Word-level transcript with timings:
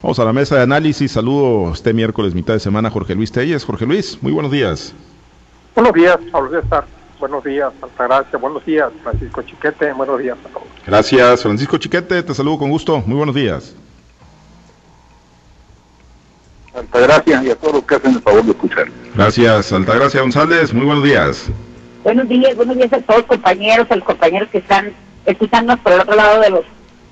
Vamos 0.00 0.20
a 0.20 0.24
la 0.24 0.32
mesa 0.32 0.54
de 0.54 0.62
análisis. 0.62 1.10
Saludo 1.10 1.72
este 1.72 1.92
miércoles, 1.92 2.32
mitad 2.32 2.54
de 2.54 2.60
semana, 2.60 2.88
Jorge 2.88 3.16
Luis 3.16 3.32
Telles. 3.32 3.64
Jorge 3.64 3.84
Luis, 3.84 4.16
muy 4.22 4.30
buenos 4.30 4.52
días. 4.52 4.94
Buenos 5.74 5.92
días, 5.92 6.16
Pablo 6.30 6.62
César. 6.62 6.84
Buenos 7.18 7.42
días, 7.42 7.72
Altagracia. 7.82 8.38
Buenos 8.38 8.64
días, 8.64 8.92
Francisco 9.02 9.42
Chiquete. 9.42 9.92
Buenos 9.94 10.20
días 10.20 10.38
a 10.44 10.48
todos. 10.50 10.68
Gracias, 10.86 11.42
Francisco 11.42 11.78
Chiquete. 11.78 12.22
Te 12.22 12.32
saludo 12.32 12.58
con 12.58 12.70
gusto. 12.70 13.02
Muy 13.06 13.16
buenos 13.16 13.34
días. 13.34 13.74
Altagracia 16.76 17.42
y 17.42 17.50
a 17.50 17.56
todos 17.56 17.74
los 17.74 17.82
que 17.82 17.96
hacen 17.96 18.14
el 18.14 18.22
favor 18.22 18.44
de 18.44 18.52
escuchar. 18.52 18.86
Gracias, 19.16 19.72
Altagracia 19.72 20.20
González. 20.20 20.72
Muy 20.72 20.86
buenos 20.86 21.02
días. 21.02 21.50
Buenos 22.04 22.28
días, 22.28 22.54
buenos 22.54 22.76
días 22.76 22.92
a 22.92 23.00
todos 23.00 23.24
compañeros, 23.24 23.88
a 23.90 23.96
los 23.96 24.04
compañeros 24.04 24.48
que 24.50 24.58
están 24.58 24.92
escuchándonos 25.26 25.80
por 25.80 25.92
el 25.92 26.00
otro 26.02 26.14
lado 26.14 26.40
de 26.40 26.50
los, 26.50 26.64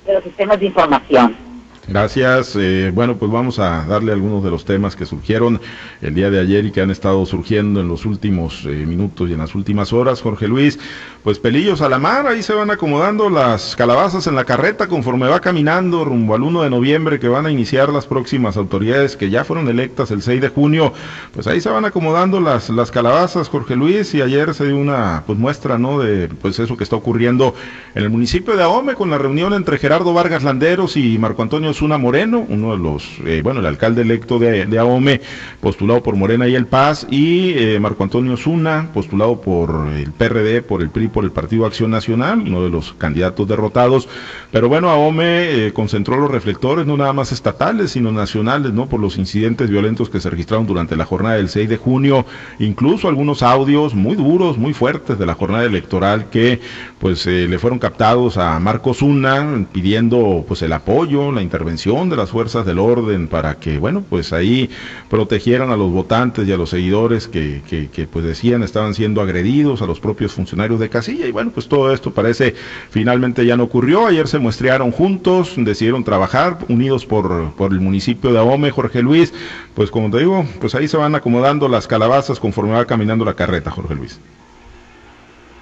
de 0.05 0.13
los 0.13 0.23
sistemas 0.23 0.57
de 0.57 0.67
información. 0.67 1.46
Gracias. 1.87 2.53
Eh, 2.57 2.91
bueno, 2.93 3.15
pues 3.15 3.31
vamos 3.31 3.59
a 3.59 3.85
darle 3.85 4.11
algunos 4.11 4.43
de 4.43 4.51
los 4.51 4.65
temas 4.65 4.97
que 4.97 5.05
surgieron 5.05 5.61
el 6.01 6.13
día 6.13 6.29
de 6.29 6.41
ayer 6.41 6.65
y 6.65 6.71
que 6.71 6.81
han 6.81 6.91
estado 6.91 7.25
surgiendo 7.25 7.79
en 7.79 7.87
los 7.87 8.05
últimos 8.05 8.65
eh, 8.65 8.85
minutos 8.85 9.29
y 9.29 9.33
en 9.33 9.39
las 9.39 9.55
últimas 9.55 9.93
horas. 9.93 10.21
Jorge 10.21 10.49
Luis, 10.49 10.77
pues 11.23 11.39
pelillos 11.39 11.79
a 11.79 11.87
la 11.87 11.97
mar, 11.97 12.27
ahí 12.27 12.43
se 12.43 12.53
van 12.53 12.71
acomodando 12.71 13.29
las 13.29 13.77
calabazas 13.77 14.27
en 14.27 14.35
la 14.35 14.43
carreta 14.43 14.87
conforme 14.87 15.27
va 15.27 15.39
caminando 15.39 16.03
rumbo 16.03 16.35
al 16.35 16.43
1 16.43 16.63
de 16.63 16.69
noviembre 16.69 17.19
que 17.19 17.29
van 17.29 17.45
a 17.45 17.51
iniciar 17.51 17.87
las 17.87 18.05
próximas 18.05 18.57
autoridades 18.57 19.15
que 19.15 19.29
ya 19.29 19.45
fueron 19.45 19.69
electas 19.69 20.11
el 20.11 20.21
6 20.21 20.41
de 20.41 20.49
junio. 20.49 20.91
Pues 21.33 21.47
ahí 21.47 21.61
se 21.61 21.69
van 21.69 21.85
acomodando 21.85 22.41
las, 22.41 22.69
las 22.69 22.91
calabazas, 22.91 23.47
Jorge 23.47 23.77
Luis, 23.77 24.13
y 24.13 24.21
ayer 24.21 24.53
se 24.53 24.65
dio 24.65 24.75
una 24.75 25.23
pues 25.25 25.39
muestra, 25.39 25.77
¿no? 25.77 25.99
De 25.99 26.27
pues 26.27 26.59
eso 26.59 26.75
que 26.75 26.83
está 26.83 26.97
ocurriendo 26.97 27.55
en 27.95 28.03
el 28.03 28.09
municipio 28.09 28.57
de 28.57 28.63
Ahome 28.63 28.95
con 28.95 29.09
la 29.09 29.17
reunión 29.17 29.53
entre 29.53 29.77
Gerardo 29.77 30.13
Vargas 30.13 30.43
Landeros 30.43 30.97
y 30.97 31.17
Marco 31.17 31.43
Antonio 31.43 31.73
Osuna 31.77 31.99
Moreno, 31.99 32.43
uno 32.49 32.71
de 32.71 32.79
los, 32.79 33.19
eh, 33.23 33.41
bueno, 33.43 33.59
el 33.59 33.67
alcalde 33.67 34.01
electo 34.01 34.39
de, 34.39 34.65
de, 34.65 34.79
AOME, 34.79 35.21
postulado 35.61 36.01
por 36.01 36.15
Morena 36.15 36.47
y 36.47 36.55
el 36.55 36.65
Paz, 36.65 37.05
y 37.11 37.51
eh, 37.51 37.79
Marco 37.79 38.03
Antonio 38.03 38.35
Zuna, 38.35 38.89
postulado 38.91 39.39
por 39.41 39.87
el 39.93 40.11
PRD, 40.11 40.63
por 40.63 40.81
el 40.81 40.89
PRI, 40.89 41.07
por 41.07 41.23
el 41.23 41.29
Partido 41.29 41.67
Acción 41.67 41.91
Nacional, 41.91 42.39
uno 42.39 42.63
de 42.63 42.71
los 42.71 42.93
candidatos 42.93 43.47
derrotados. 43.47 44.09
Pero 44.51 44.69
bueno, 44.69 44.89
AOME 44.89 45.67
eh, 45.67 45.71
concentró 45.71 46.17
los 46.17 46.31
reflectores, 46.31 46.87
no 46.87 46.97
nada 46.97 47.13
más 47.13 47.31
estatales, 47.31 47.91
sino 47.91 48.11
nacionales, 48.11 48.73
¿no? 48.73 48.89
Por 48.89 48.99
los 48.99 49.19
incidentes 49.19 49.69
violentos 49.69 50.09
que 50.09 50.19
se 50.19 50.31
registraron 50.31 50.65
durante 50.65 50.95
la 50.95 51.05
jornada 51.05 51.35
del 51.35 51.49
6 51.49 51.69
de 51.69 51.77
junio, 51.77 52.25
incluso 52.57 53.07
algunos 53.07 53.43
audios 53.43 53.93
muy 53.93 54.15
duros, 54.15 54.57
muy 54.57 54.73
fuertes 54.73 55.19
de 55.19 55.27
la 55.27 55.35
jornada 55.35 55.65
electoral 55.65 56.31
que 56.31 56.59
pues 56.97 57.27
le 57.27 57.59
fueron 57.59 57.77
captados 57.77 58.37
a 58.37 58.59
Marco 58.59 58.95
Zuna 58.95 59.67
pidiendo 59.71 60.43
pues 60.47 60.63
el 60.63 60.73
apoyo, 60.73 61.31
la 61.31 61.43
intervención 61.43 61.66
de 61.67 62.15
las 62.15 62.31
fuerzas 62.31 62.65
del 62.65 62.79
orden 62.79 63.27
para 63.27 63.55
que, 63.59 63.77
bueno, 63.77 64.03
pues 64.09 64.33
ahí 64.33 64.69
protegieran 65.09 65.69
a 65.69 65.75
los 65.75 65.91
votantes 65.91 66.47
y 66.47 66.51
a 66.51 66.57
los 66.57 66.69
seguidores 66.69 67.27
que, 67.27 67.61
que, 67.69 67.89
que, 67.89 68.07
pues 68.07 68.25
decían 68.25 68.63
estaban 68.63 68.93
siendo 68.93 69.21
agredidos, 69.21 69.81
a 69.81 69.85
los 69.85 69.99
propios 69.99 70.31
funcionarios 70.31 70.79
de 70.79 70.89
casilla. 70.89 71.27
Y 71.27 71.31
bueno, 71.31 71.51
pues 71.51 71.67
todo 71.67 71.93
esto 71.93 72.11
parece 72.11 72.55
finalmente 72.89 73.45
ya 73.45 73.57
no 73.57 73.63
ocurrió. 73.63 74.07
Ayer 74.07 74.27
se 74.27 74.39
muestrearon 74.39 74.91
juntos, 74.91 75.53
decidieron 75.57 76.03
trabajar, 76.03 76.57
unidos 76.69 77.05
por, 77.05 77.51
por 77.53 77.71
el 77.71 77.79
municipio 77.79 78.31
de 78.31 78.39
Ahome, 78.39 78.71
Jorge 78.71 79.01
Luis. 79.01 79.33
Pues 79.75 79.91
como 79.91 80.09
te 80.09 80.19
digo, 80.19 80.45
pues 80.59 80.73
ahí 80.73 80.87
se 80.87 80.97
van 80.97 81.15
acomodando 81.15 81.67
las 81.67 81.85
calabazas 81.85 82.39
conforme 82.39 82.73
va 82.73 82.85
caminando 82.85 83.25
la 83.25 83.33
carreta, 83.33 83.71
Jorge 83.71 83.95
Luis. 83.95 84.19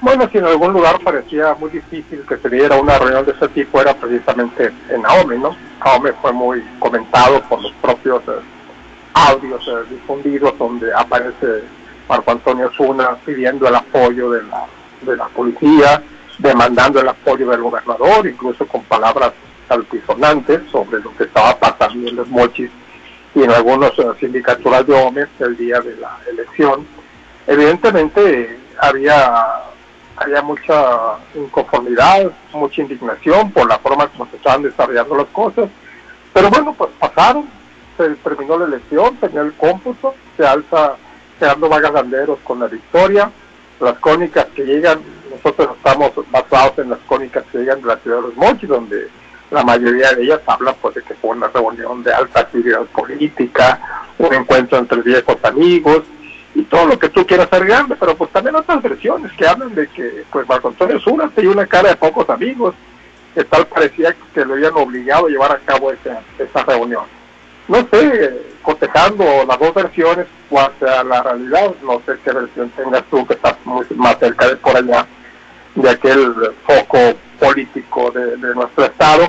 Bueno, 0.01 0.29
si 0.31 0.37
en 0.37 0.45
algún 0.45 0.73
lugar 0.73 0.99
parecía 1.03 1.55
muy 1.55 1.69
difícil 1.69 2.23
que 2.27 2.37
se 2.37 2.49
diera 2.49 2.77
una 2.77 2.99
reunión 2.99 3.25
de 3.25 3.31
ese 3.31 3.47
tipo, 3.49 3.81
era 3.81 3.93
precisamente 3.93 4.71
en 4.89 5.01
Naomi, 5.01 5.37
¿no? 5.37 5.55
Naomi 5.83 6.09
fue 6.21 6.31
muy 6.31 6.61
comentado 6.79 7.41
por 7.43 7.61
los 7.61 7.71
propios 7.81 8.21
eh, 8.27 8.41
audios 9.13 9.67
eh, 9.67 9.89
difundidos 9.89 10.57
donde 10.57 10.93
aparece 10.93 11.63
Marco 12.07 12.31
Antonio 12.31 12.69
Zuna 12.75 13.15
pidiendo 13.25 13.67
el 13.67 13.75
apoyo 13.75 14.31
de 14.31 14.43
la, 14.43 14.65
de 15.01 15.15
la 15.15 15.25
policía, 15.29 16.03
demandando 16.37 16.99
el 16.99 17.07
apoyo 17.07 17.49
del 17.49 17.61
gobernador, 17.61 18.27
incluso 18.27 18.67
con 18.67 18.83
palabras 18.83 19.31
altisonantes 19.69 20.61
sobre 20.71 20.99
lo 21.01 21.15
que 21.15 21.23
estaba 21.23 21.57
pasando 21.57 22.09
en 22.09 22.15
los 22.17 22.27
mochis 22.27 22.69
y 23.33 23.43
en 23.43 23.51
algunos 23.51 23.97
uh, 23.99 24.13
sindicaturas 24.19 24.85
de 24.85 24.93
hombres 24.93 25.27
el 25.39 25.57
día 25.57 25.79
de 25.79 25.95
la 25.95 26.19
elección. 26.29 26.85
Evidentemente 27.47 28.59
había 28.79 29.63
había 30.17 30.41
mucha 30.41 31.17
inconformidad, 31.33 32.31
mucha 32.53 32.81
indignación 32.81 33.51
por 33.51 33.67
la 33.67 33.77
forma 33.79 34.07
como 34.07 34.29
se 34.29 34.37
estaban 34.37 34.63
desarrollando 34.63 35.15
las 35.15 35.27
cosas. 35.27 35.69
Pero 36.33 36.49
bueno, 36.49 36.73
pues 36.77 36.91
pasaron, 36.99 37.45
se 37.97 38.09
terminó 38.15 38.57
la 38.57 38.65
elección, 38.65 39.15
tenía 39.17 39.41
el 39.41 39.53
cómputo, 39.53 40.15
se 40.37 40.45
alza 40.45 40.95
quedando 41.39 41.69
vagalanderos 41.69 42.39
con 42.43 42.59
la 42.59 42.67
victoria. 42.67 43.31
Las 43.79 43.99
crónicas 43.99 44.45
que 44.55 44.63
llegan, 44.63 45.01
nosotros 45.29 45.75
estamos 45.75 46.11
basados 46.31 46.77
en 46.79 46.91
las 46.91 46.99
crónicas 47.07 47.43
que 47.51 47.59
llegan 47.59 47.81
de 47.81 47.87
la 47.87 47.97
ciudad 47.97 48.17
de 48.17 48.23
los 48.23 48.37
Mochis, 48.37 48.69
donde 48.69 49.09
la 49.51 49.63
mayoría 49.63 50.13
de 50.13 50.23
ellas 50.23 50.41
hablan 50.47 50.75
pues 50.81 50.95
de 50.95 51.01
que 51.03 51.13
fue 51.15 51.31
una 51.31 51.47
reunión 51.49 52.03
de 52.03 52.13
alta 52.13 52.41
actividad 52.41 52.83
política, 52.85 53.79
un 54.17 54.33
encuentro 54.33 54.77
entre 54.77 55.01
viejos 55.01 55.37
amigos, 55.43 56.03
y 56.55 56.63
todo 56.63 56.85
lo 56.85 56.97
que 56.97 57.09
tú 57.09 57.27
quieras 57.27 57.49
agregarle, 57.51 57.97
pero 57.99 58.15
pues 58.15 58.31
también 58.31 58.55
otras 58.55 58.81
versiones 58.81 59.31
que 59.33 59.45
hablan 59.45 59.75
de 59.75 59.87
que 59.87 60.23
pues 60.31 60.47
Marco 60.47 60.69
Antonio 60.69 60.99
Zuna 61.01 61.29
tenía 61.35 61.51
una 61.51 61.67
cara 61.67 61.89
de 61.89 61.97
pocos 61.97 62.29
amigos, 62.29 62.73
que 63.35 63.43
tal 63.43 63.67
parecía 63.67 64.15
que 64.33 64.45
lo 64.45 64.53
habían 64.53 64.73
obligado 64.75 65.27
a 65.27 65.29
llevar 65.29 65.51
a 65.51 65.59
cabo 65.59 65.91
esa, 65.91 66.21
esa 66.39 66.63
reunión. 66.63 67.03
No 67.67 67.85
sé, 67.91 68.41
cotejando 68.61 69.25
las 69.45 69.59
dos 69.59 69.73
versiones, 69.73 70.27
cuál 70.49 70.71
sea 70.79 71.03
la 71.03 71.21
realidad, 71.23 71.73
no 71.83 72.01
sé 72.05 72.13
qué 72.23 72.31
versión 72.31 72.69
tengas 72.69 73.03
tú 73.11 73.27
que 73.27 73.33
estás 73.33 73.57
muy 73.65 73.85
más 73.95 74.17
cerca 74.19 74.47
de 74.47 74.55
por 74.55 74.77
allá, 74.77 75.05
de 75.75 75.89
aquel 75.89 76.33
foco 76.65 77.17
político 77.37 78.11
de, 78.11 78.37
nuestro 78.55 78.85
estado, 78.85 79.27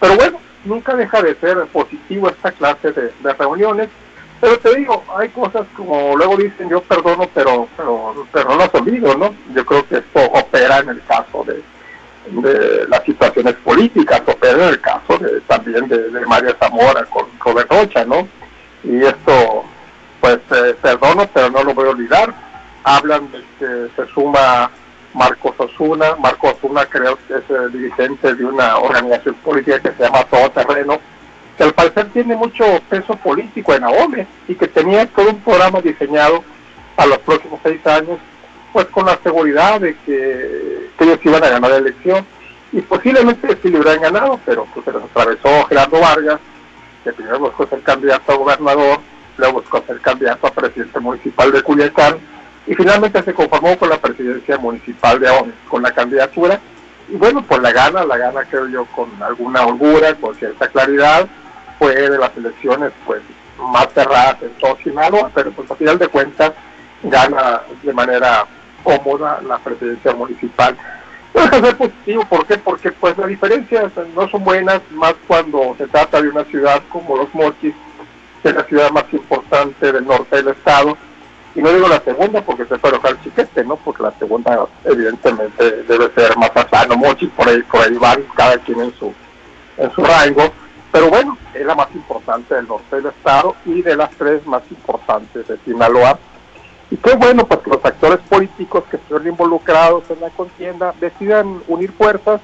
pero 0.00 0.16
bueno, 0.16 0.40
nunca 0.64 0.96
deja 0.96 1.22
de 1.22 1.36
ser 1.36 1.64
positivo 1.66 2.28
esta 2.28 2.50
clase 2.50 2.90
de 2.90 3.32
reuniones, 3.34 3.88
pero 4.40 4.58
te 4.58 4.74
digo, 4.76 5.02
hay 5.16 5.28
cosas 5.30 5.66
como 5.76 6.16
luego 6.16 6.36
dicen 6.36 6.68
yo 6.68 6.80
perdono, 6.82 7.28
pero 7.34 7.68
pero, 7.76 8.26
pero 8.32 8.50
no 8.50 8.56
las 8.56 8.74
olvido, 8.74 9.16
¿no? 9.16 9.34
Yo 9.54 9.64
creo 9.64 9.86
que 9.88 9.98
esto 9.98 10.20
opera 10.20 10.78
en 10.78 10.90
el 10.90 11.02
caso 11.04 11.44
de, 11.44 11.62
de 12.30 12.86
las 12.88 13.02
situaciones 13.04 13.54
políticas, 13.56 14.22
opera 14.26 14.64
en 14.64 14.68
el 14.70 14.80
caso 14.80 15.18
de, 15.18 15.40
también 15.42 15.88
de, 15.88 16.10
María 16.26 16.56
Zamora 16.58 17.04
con 17.04 17.26
Robert 17.40 17.70
Rocha, 17.70 18.04
¿no? 18.04 18.28
Y 18.84 19.02
esto, 19.02 19.64
pues 20.20 20.38
eh, 20.50 20.74
perdono, 20.80 21.28
pero 21.32 21.50
no 21.50 21.64
lo 21.64 21.74
voy 21.74 21.86
a 21.86 21.90
olvidar. 21.90 22.34
Hablan 22.84 23.30
de 23.32 23.42
que 23.58 23.88
se 23.96 24.12
suma 24.12 24.70
Marcos 25.14 25.54
Osuna, 25.58 26.14
Marcos 26.16 26.54
Osuna 26.54 26.84
creo 26.86 27.18
que 27.26 27.34
es 27.34 27.72
dirigente 27.72 28.34
de 28.34 28.44
una 28.44 28.76
organización 28.76 29.34
política 29.36 29.80
que 29.80 29.92
se 29.92 30.04
llama 30.04 30.24
Todo 30.24 30.50
Terreno, 30.50 31.00
que 31.56 31.64
al 31.64 31.72
parecer 31.72 32.10
tiene 32.12 32.36
mucho 32.36 32.64
peso 32.88 33.16
político 33.16 33.74
en 33.74 33.84
AOME 33.84 34.26
y 34.46 34.54
que 34.54 34.68
tenía 34.68 35.06
todo 35.06 35.30
un 35.30 35.40
programa 35.40 35.80
diseñado 35.80 36.44
a 36.96 37.06
los 37.06 37.18
próximos 37.18 37.60
seis 37.62 37.84
años, 37.86 38.18
pues 38.72 38.86
con 38.86 39.06
la 39.06 39.18
seguridad 39.22 39.80
de 39.80 39.96
que, 40.04 40.90
ellos 40.98 41.18
iban 41.22 41.44
a 41.44 41.48
ganar 41.48 41.70
la 41.70 41.76
elección 41.76 42.26
y 42.72 42.80
posiblemente 42.80 43.56
sí 43.62 43.68
le 43.68 43.78
hubieran 43.78 44.02
ganado, 44.02 44.40
pero 44.44 44.66
pues 44.72 44.84
se 44.84 44.92
les 44.92 45.02
atravesó 45.02 45.64
Gerardo 45.66 46.00
Vargas, 46.00 46.40
que 47.04 47.12
primero 47.12 47.38
buscó 47.38 47.66
ser 47.66 47.80
candidato 47.82 48.32
a 48.32 48.36
gobernador, 48.36 48.98
luego 49.36 49.60
buscó 49.60 49.82
ser 49.86 50.00
candidato 50.00 50.46
a 50.46 50.52
presidente 50.52 50.98
municipal 51.00 51.52
de 51.52 51.62
Culiacán 51.62 52.18
y 52.66 52.74
finalmente 52.74 53.22
se 53.22 53.34
conformó 53.34 53.78
con 53.78 53.88
la 53.88 53.98
presidencia 53.98 54.58
municipal 54.58 55.20
de 55.20 55.28
AOME, 55.28 55.52
con 55.68 55.82
la 55.82 55.92
candidatura. 55.92 56.58
Y 57.08 57.16
bueno, 57.16 57.44
pues 57.46 57.60
la 57.60 57.72
gana, 57.72 58.04
la 58.04 58.16
gana 58.16 58.44
creo 58.44 58.66
yo 58.68 58.84
con 58.86 59.08
alguna 59.22 59.64
holgura, 59.64 60.14
con 60.16 60.34
cierta 60.34 60.66
claridad, 60.68 61.28
fue 61.78 61.94
de 61.94 62.18
las 62.18 62.36
elecciones 62.36 62.92
pues 63.04 63.22
más 63.58 63.88
cerradas 63.94 64.42
en 64.42 64.50
todo 64.58 64.76
Sinaloa, 64.82 65.30
pero 65.34 65.50
pues 65.52 65.70
a 65.70 65.76
final 65.76 65.98
de 65.98 66.08
cuentas 66.08 66.52
gana 67.02 67.62
de 67.82 67.92
manera 67.92 68.46
cómoda 68.82 69.40
la 69.46 69.58
presidencia 69.58 70.14
municipal. 70.14 70.76
No 71.34 71.42
deja 71.42 71.60
de 71.60 71.66
ser 71.66 71.76
positivo, 71.76 72.24
¿por 72.24 72.46
qué? 72.46 72.56
Porque 72.58 72.92
pues 72.92 73.16
las 73.18 73.28
diferencias 73.28 73.92
no 74.14 74.28
son 74.28 74.44
buenas, 74.44 74.80
más 74.92 75.14
cuando 75.26 75.74
se 75.76 75.86
trata 75.86 76.22
de 76.22 76.28
una 76.28 76.44
ciudad 76.44 76.82
como 76.90 77.16
Los 77.16 77.34
Mochis, 77.34 77.74
que 78.42 78.48
es 78.48 78.54
la 78.54 78.64
ciudad 78.64 78.90
más 78.90 79.04
importante 79.12 79.92
del 79.92 80.06
norte 80.06 80.36
del 80.36 80.48
estado, 80.48 80.96
y 81.54 81.60
no 81.60 81.72
digo 81.72 81.88
la 81.88 82.00
segunda 82.00 82.42
porque 82.42 82.66
se 82.66 82.78
puede 82.78 82.96
enojar 82.96 83.20
chiquete, 83.22 83.64
¿no? 83.64 83.76
Porque 83.76 84.02
la 84.02 84.12
segunda 84.18 84.66
evidentemente 84.84 85.82
debe 85.84 86.10
ser 86.14 86.36
Mazatlán 86.36 86.98
Mochis, 86.98 87.30
por 87.30 87.48
ahí, 87.48 87.62
por 87.62 87.80
ahí 87.80 87.94
van 87.94 88.22
cada 88.34 88.58
quien 88.58 88.80
en 88.80 88.94
su, 88.98 89.12
en 89.78 89.90
su 89.92 90.04
rango, 90.04 90.52
pero 90.96 91.10
bueno, 91.10 91.36
es 91.52 91.66
la 91.66 91.74
más 91.74 91.94
importante 91.94 92.54
del 92.54 92.66
norte 92.66 92.96
del 92.96 93.06
estado 93.06 93.54
y 93.66 93.82
de 93.82 93.96
las 93.96 94.08
tres 94.12 94.46
más 94.46 94.62
importantes 94.70 95.46
de 95.46 95.58
Sinaloa. 95.58 96.18
Y 96.90 96.96
qué 96.96 97.14
bueno, 97.16 97.46
pues 97.46 97.60
los 97.66 97.84
actores 97.84 98.20
políticos 98.20 98.84
que 98.90 98.96
estén 98.96 99.26
involucrados 99.26 100.04
en 100.08 100.22
la 100.22 100.30
contienda 100.30 100.94
decidan 100.98 101.60
unir 101.68 101.92
fuerzas, 101.92 102.40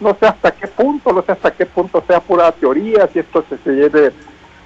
no 0.00 0.16
sé 0.18 0.26
hasta 0.26 0.50
qué 0.50 0.66
punto, 0.66 1.12
no 1.12 1.22
sé 1.22 1.30
hasta 1.30 1.52
qué 1.52 1.64
punto 1.64 2.02
sea 2.04 2.18
pura 2.18 2.50
teoría, 2.50 3.06
si 3.12 3.20
esto 3.20 3.44
se, 3.48 3.70
lleve 3.70 4.12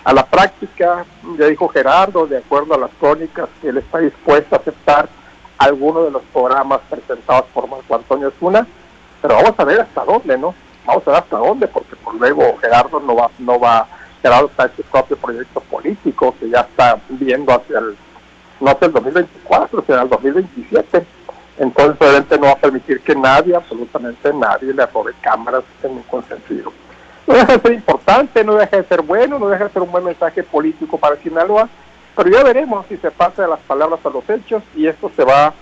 a 0.03 0.15
la 0.15 0.25
práctica, 0.25 1.05
ya 1.39 1.47
dijo 1.47 1.69
Gerardo, 1.69 2.27
de 2.27 2.39
acuerdo 2.39 2.73
a 2.73 2.79
las 2.79 2.91
crónicas, 2.99 3.51
él 3.63 3.77
está 3.77 3.99
dispuesto 3.99 4.55
a 4.55 4.61
aceptar 4.61 5.11
algunos 5.59 6.07
de 6.07 6.11
los 6.13 6.23
programas 6.33 6.81
presentados 6.89 7.45
por 7.53 7.69
Marco 7.69 7.97
Antonio 7.97 8.33
Zuna, 8.41 8.67
pero 9.21 9.35
vamos 9.35 9.55
a 9.59 9.65
ver 9.65 9.83
hasta 9.83 10.07
dónde, 10.07 10.39
¿no? 10.39 10.55
Vamos 10.87 11.07
a 11.07 11.11
ver 11.11 11.21
hasta 11.21 11.39
dónde, 11.39 11.69
porque 11.69 11.97
por 11.97 12.15
luego 12.15 12.57
Gerardo 12.61 13.01
no 13.01 13.17
va, 13.17 13.31
no 13.39 13.59
va, 13.59 13.87
Gerardo 14.23 14.47
está 14.47 14.65
en 14.65 14.77
su 14.77 14.83
propio 14.85 15.17
proyecto 15.17 15.61
político, 15.61 16.35
que 16.39 16.49
ya 16.49 16.61
está 16.61 16.99
viendo 17.09 17.53
hacia 17.53 17.79
el, 17.79 17.97
no 18.61 18.71
hacia 18.71 18.87
el 18.87 18.93
2024, 18.93 19.85
sino 19.87 20.03
el 20.03 20.09
2027. 20.09 21.07
Entonces, 21.59 21.97
obviamente 22.01 22.39
no 22.39 22.47
va 22.47 22.53
a 22.53 22.57
permitir 22.57 23.01
que 23.01 23.15
nadie, 23.15 23.57
absolutamente 23.57 24.33
nadie, 24.33 24.73
le 24.73 24.87
robe 24.87 25.13
cámaras 25.23 25.65
en 25.83 25.97
ningún 25.97 26.23
sentido 26.25 26.73
no 27.27 27.35
deja 27.35 27.57
de 27.57 27.61
ser 27.61 27.73
importante, 27.73 28.45
no 28.45 28.55
deja 28.55 28.77
de 28.77 28.85
ser 28.85 29.03
bueno, 29.03 29.39
no 29.39 29.49
deja 29.49 29.65
de 29.65 29.71
ser 29.71 29.83
un 29.83 29.91
buen 29.91 30.05
mensaje 30.05 30.43
político 30.43 30.97
para 30.97 31.17
Sinaloa, 31.17 31.69
pero 32.15 32.31
ya 32.31 32.43
veremos 32.43 32.87
si 32.89 32.97
se 32.97 33.11
pasa 33.11 33.43
de 33.43 33.49
las 33.49 33.61
palabras 33.61 34.01
a 34.05 34.11
los 34.11 34.29
hechos 34.31 34.63
y 34.75 34.87
esto 34.87 35.11
se 35.15 35.25
va 35.25 35.53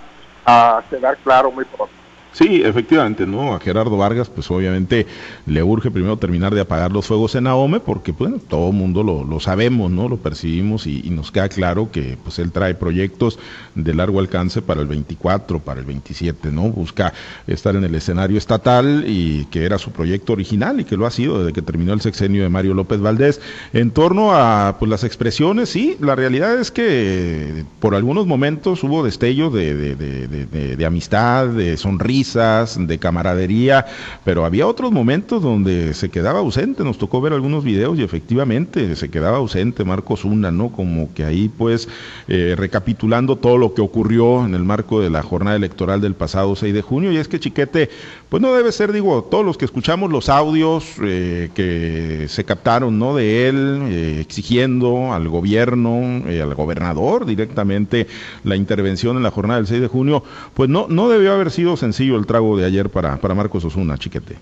a 0.45 0.83
quedar 0.91 1.17
claro 1.19 1.51
muy 1.51 1.65
pronto. 1.65 1.95
Sí, 2.35 2.63
efectivamente, 2.65 3.29
¿no? 3.29 3.55
A 3.55 3.61
Gerardo 3.61 3.97
Vargas, 3.97 4.29
pues 4.29 4.51
obviamente 4.51 5.07
le 5.47 5.63
urge 5.63 5.93
primero 5.93 6.17
terminar 6.17 6.53
de 6.53 6.63
apagar 6.63 6.91
los 6.91 7.07
fuegos 7.07 7.37
en 7.37 7.47
Ahome, 7.47 7.79
porque 7.79 8.11
bueno, 8.11 8.41
todo 8.49 8.71
el 8.71 8.75
mundo 8.75 9.05
lo, 9.05 9.39
sabemos, 9.39 9.89
¿no? 9.93 10.09
Lo 10.09 10.17
percibimos 10.17 10.89
y, 10.89 11.05
nos 11.11 11.31
queda 11.31 11.49
claro 11.49 11.93
que 11.93 12.19
pues 12.21 12.41
él 12.41 12.51
trae 12.51 12.75
proyectos 12.75 13.39
de 13.77 13.95
largo 13.95 14.19
alcance 14.19 14.63
para 14.63 14.81
el 14.81 14.89
24, 14.89 15.61
para 15.61 15.79
el 15.79 15.87
27, 15.87 16.51
¿no? 16.51 16.71
Busca 16.71 17.13
estar 17.47 17.77
en 17.77 17.85
el 17.85 17.95
escenario 17.95 18.37
estatal 18.37 19.05
y 19.07 19.45
que 19.45 19.65
era 19.65 19.79
su 19.79 19.93
proyecto 19.93 20.33
original 20.33 20.81
y 20.81 20.85
que 20.85 20.97
lo 20.97 21.07
ha 21.07 21.13
sido 21.13 21.39
desde 21.39 21.53
que 21.53 21.63
terminó 21.63 21.93
el 21.93 22.01
sexenio 22.01 22.43
de 22.43 22.49
Mario 22.49 22.75
López 22.75 22.99
Valdés. 23.01 23.41
En 23.73 23.93
torno 23.93 24.33
a 24.35 24.75
pues 24.81 24.91
las 24.91 25.05
expresiones, 25.05 25.69
sí, 25.69 25.97
la 26.01 26.17
realidad 26.17 26.59
es 26.59 26.73
que 26.73 27.65
por 27.79 27.95
algunos 27.95 28.27
momentos 28.27 28.83
hubo 28.83 29.05
destellos 29.05 29.53
de, 29.53 29.95
de, 29.95 30.77
de 30.77 30.85
amistad, 30.87 31.47
de 31.47 31.77
sonrisa, 31.77 32.24
de 32.35 32.99
camaradería, 32.99 33.85
pero 34.25 34.45
había 34.47 34.67
otros 34.67 34.91
momentos 34.91 35.43
donde 35.43 35.93
se 35.93 36.09
quedaba 36.09 36.39
ausente, 36.39 36.83
nos 36.83 36.97
tocó 36.97 37.21
ver 37.21 37.35
algunos 37.35 37.63
videos 37.63 37.99
y 37.99 38.03
efectivamente 38.03 38.97
se 38.97 39.11
quedaba 39.11 39.37
ausente 39.37 39.85
Marcos 39.85 40.25
Una, 40.25 40.51
¿no? 40.51 40.71
Como 40.71 41.13
que 41.13 41.25
ahí 41.25 41.51
pues 41.51 41.87
eh, 42.27 42.55
recapitulando 42.57 43.37
todo 43.37 43.59
lo 43.59 43.75
que 43.75 43.83
ocurrió 43.83 44.45
en 44.45 44.55
el 44.55 44.65
marco 44.65 45.01
de 45.01 45.11
la 45.11 45.23
jornada 45.23 45.57
electoral 45.57 46.01
del 46.01 46.15
pasado 46.15 46.57
6 46.57 46.73
de 46.73 46.83
junio, 46.83 47.13
y 47.13 47.19
es 47.19 47.29
que 47.29 47.39
Chiquete, 47.39 47.91
pues 48.31 48.43
no 48.43 48.55
debe 48.55 48.73
ser, 48.73 48.93
digo, 48.93 49.23
todos 49.31 49.45
los 49.45 49.59
que 49.59 49.67
escuchamos 49.67 50.11
los 50.11 50.29
audios 50.31 50.85
eh, 51.03 51.51
que 51.55 52.27
se 52.29 52.45
captaron, 52.45 52.99
¿no? 52.99 53.15
De 53.15 53.49
él, 53.49 53.83
eh, 53.85 54.19
exigiendo 54.21 55.13
al 55.13 55.29
gobierno, 55.29 56.23
al 56.27 56.55
gobernador 56.55 57.27
directamente 57.27 58.07
la 58.45 58.57
intervención 58.57 59.17
en 59.17 59.23
la 59.23 59.31
jornada 59.31 59.59
del 59.59 59.67
6 59.67 59.83
de 59.83 59.89
junio, 59.89 60.25
pues 60.55 60.71
no, 60.71 60.87
no 60.89 61.09
debió 61.09 61.33
haber 61.33 61.51
sido 61.51 61.77
sencillo 61.77 62.14
el 62.17 62.27
trago 62.27 62.57
de 62.57 62.67
ayer 62.67 62.89
para, 62.89 63.17
para 63.17 63.35
Marcos 63.35 63.65
Osuna, 63.65 63.99
chiquete? 63.99 64.37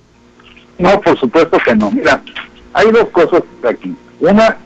No, 0.79 1.01
por 1.01 1.19
supuesto 1.19 1.59
que 1.65 1.75
no. 1.75 1.91
Mira, 1.91 2.21
hay 2.73 2.91
dos 2.91 3.09
cosas 3.11 3.43
aquí. 3.69 3.95
Una, 4.21 4.57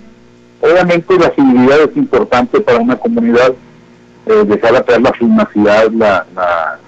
obviamente 0.61 1.19
la 1.19 1.31
civilidad 1.31 1.81
es 1.83 1.97
importante 1.97 2.61
para 2.61 2.79
una 2.79 2.97
comunidad, 2.97 3.53
eh, 4.27 4.45
dejar 4.47 4.77
atrás 4.77 5.01
la 5.01 5.13
privacidad, 5.13 5.91
la, 5.93 6.27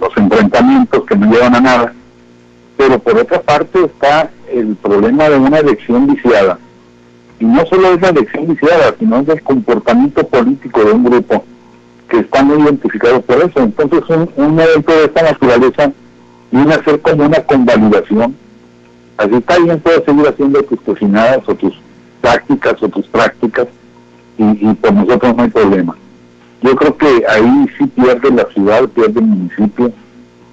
los 0.00 0.16
enfrentamientos 0.16 1.04
que 1.04 1.16
no 1.16 1.30
llevan 1.30 1.54
a 1.54 1.60
nada. 1.60 1.92
Pero 2.76 2.98
por 2.98 3.18
otra 3.18 3.40
parte 3.40 3.84
está 3.84 4.30
el 4.50 4.76
problema 4.76 5.28
de 5.28 5.36
una 5.36 5.58
elección 5.58 6.06
viciada. 6.06 6.58
Y 7.40 7.44
no 7.44 7.64
solo 7.66 7.94
es 7.94 8.00
la 8.00 8.08
elección 8.08 8.48
viciada, 8.48 8.94
sino 8.98 9.20
es 9.20 9.28
el 9.28 9.42
comportamiento 9.42 10.26
político 10.26 10.84
de 10.84 10.92
un 10.92 11.04
grupo 11.04 11.44
que 12.08 12.20
está 12.20 12.42
muy 12.42 12.62
identificado 12.62 13.20
por 13.20 13.36
eso. 13.36 13.60
Entonces, 13.60 14.02
un, 14.08 14.30
un 14.36 14.60
evento 14.60 14.92
de 14.92 15.04
esta 15.04 15.22
naturaleza 15.22 15.92
viene 16.50 16.74
a 16.74 16.84
ser 16.84 17.00
como 17.00 17.26
una 17.26 17.40
convalidación. 17.40 18.34
Así 19.16 19.34
está 19.34 19.58
bien, 19.58 19.80
puedes 19.80 20.04
seguir 20.04 20.28
haciendo 20.28 20.62
tus 20.62 20.80
cocinadas 20.80 21.40
o 21.46 21.54
tus 21.54 21.74
tácticas 22.20 22.82
o 22.82 22.88
tus 22.88 23.06
prácticas 23.06 23.66
y, 24.36 24.72
por 24.74 24.92
nosotros 24.92 25.36
no 25.36 25.42
hay 25.42 25.50
problema. 25.50 25.96
Yo 26.62 26.74
creo 26.76 26.96
que 26.96 27.24
ahí 27.28 27.66
sí 27.76 27.86
pierde 27.86 28.30
la 28.30 28.44
ciudad, 28.52 28.88
pierde 28.88 29.20
el 29.20 29.26
municipio, 29.26 29.92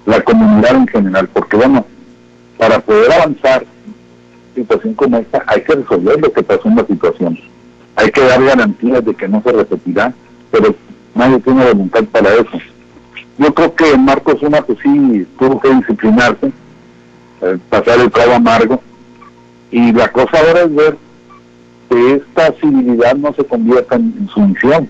la 0.04 0.20
comunidad 0.22 0.76
en 0.76 0.86
general, 0.88 1.28
porque 1.32 1.56
bueno, 1.56 1.84
para 2.58 2.80
poder 2.80 3.12
avanzar 3.12 3.64
situación 4.54 4.94
como 4.94 5.18
esta 5.18 5.44
hay 5.46 5.62
que 5.62 5.74
resolver 5.74 6.20
lo 6.20 6.32
que 6.32 6.42
pasó 6.42 6.68
en 6.68 6.76
la 6.76 6.86
situación. 6.86 7.38
Hay 7.96 8.10
que 8.10 8.20
dar 8.22 8.42
garantías 8.42 9.04
de 9.04 9.14
que 9.14 9.28
no 9.28 9.42
se 9.42 9.52
repetirá, 9.52 10.12
pero 10.50 10.74
nadie 11.14 11.38
tiene 11.40 11.64
voluntad 11.66 12.04
para 12.04 12.34
eso. 12.34 12.58
Yo 13.38 13.52
creo 13.52 13.74
que 13.74 13.96
Marcos 13.98 14.42
Una 14.42 14.62
pues 14.62 14.78
sí 14.82 15.26
tuvo 15.38 15.60
que 15.60 15.74
disciplinarse, 15.74 16.52
eh, 17.42 17.58
pasar 17.68 18.00
el 18.00 18.10
trago 18.10 18.32
amargo, 18.32 18.80
y 19.70 19.92
la 19.92 20.10
cosa 20.10 20.38
ahora 20.38 20.62
es 20.62 20.74
ver 20.74 20.96
que 21.88 22.14
esta 22.14 22.52
civilidad 22.60 23.14
no 23.16 23.32
se 23.34 23.44
convierta 23.44 23.96
en, 23.96 24.28
sumisión, 24.32 24.88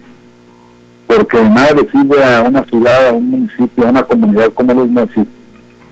porque 1.07 1.43
nada 1.43 1.73
le 1.73 1.91
sirve 1.91 2.23
a 2.23 2.43
una 2.43 2.65
ciudad, 2.65 3.09
a 3.09 3.13
un 3.13 3.31
municipio, 3.31 3.87
a 3.87 3.91
una 3.91 4.05
comunidad 4.05 4.53
como 4.53 4.75
los 4.75 4.89
Messi, 4.89 5.27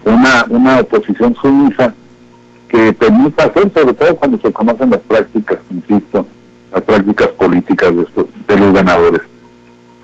una, 0.04 0.44
una 0.48 0.80
oposición 0.80 1.34
sumisa 1.34 1.94
que 2.68 2.92
permita 2.92 3.44
hacer, 3.44 3.72
sobre 3.72 3.94
todo 3.94 4.16
cuando 4.16 4.38
se 4.38 4.52
conocen 4.52 4.90
las 4.90 5.00
prácticas, 5.00 5.58
insisto, 5.70 6.26
las 6.72 6.82
prácticas 6.82 7.28
políticas 7.28 7.94
de, 7.96 8.02
estos, 8.02 8.26
de 8.46 8.56
los 8.58 8.72
ganadores. 8.72 9.22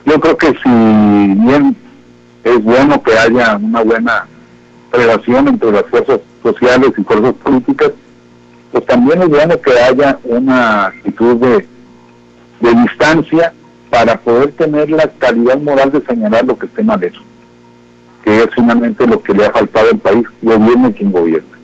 Yo 0.05 0.19
creo 0.20 0.37
que 0.37 0.49
si 0.49 0.69
bien 0.69 1.76
es 2.45 2.63
bueno 2.63 3.03
que 3.03 3.17
haya 3.17 3.57
una 3.57 3.83
buena 3.83 4.27
relación 4.93 5.49
entre 5.49 5.73
las 5.73 5.85
fuerzas 5.87 6.21
sociales 6.43 6.93
y 6.97 7.03
fuerzas 7.03 7.35
políticas, 7.35 7.93
pues 8.73 8.87
también 8.87 9.23
es 9.23 9.29
bueno 9.29 9.61
que 9.61 9.73
haya 9.79 10.19
una 10.25 10.87
actitud 10.87 11.37
de, 11.37 11.67
de 12.61 12.75
distancia 12.83 13.53
para 13.91 14.17
poder 14.17 14.53
tener 14.53 14.91
la 14.91 15.09
calidad 15.09 15.59
moral 15.59 15.91
de 15.93 16.01
señalar 16.03 16.45
lo 16.45 16.57
que 16.59 16.67
esté 16.67 16.83
mal 16.83 17.03
hecho, 17.03 17.21
que 18.25 18.45
es 18.45 18.49
finalmente 18.55 19.07
lo 19.07 19.23
que 19.23 19.35
le 19.35 19.47
ha 19.47 19.51
faltado 19.51 19.91
al 19.91 19.99
país, 19.99 20.27
gobierne 20.41 20.93
quien 20.93 21.13
gobierna. 21.13 21.60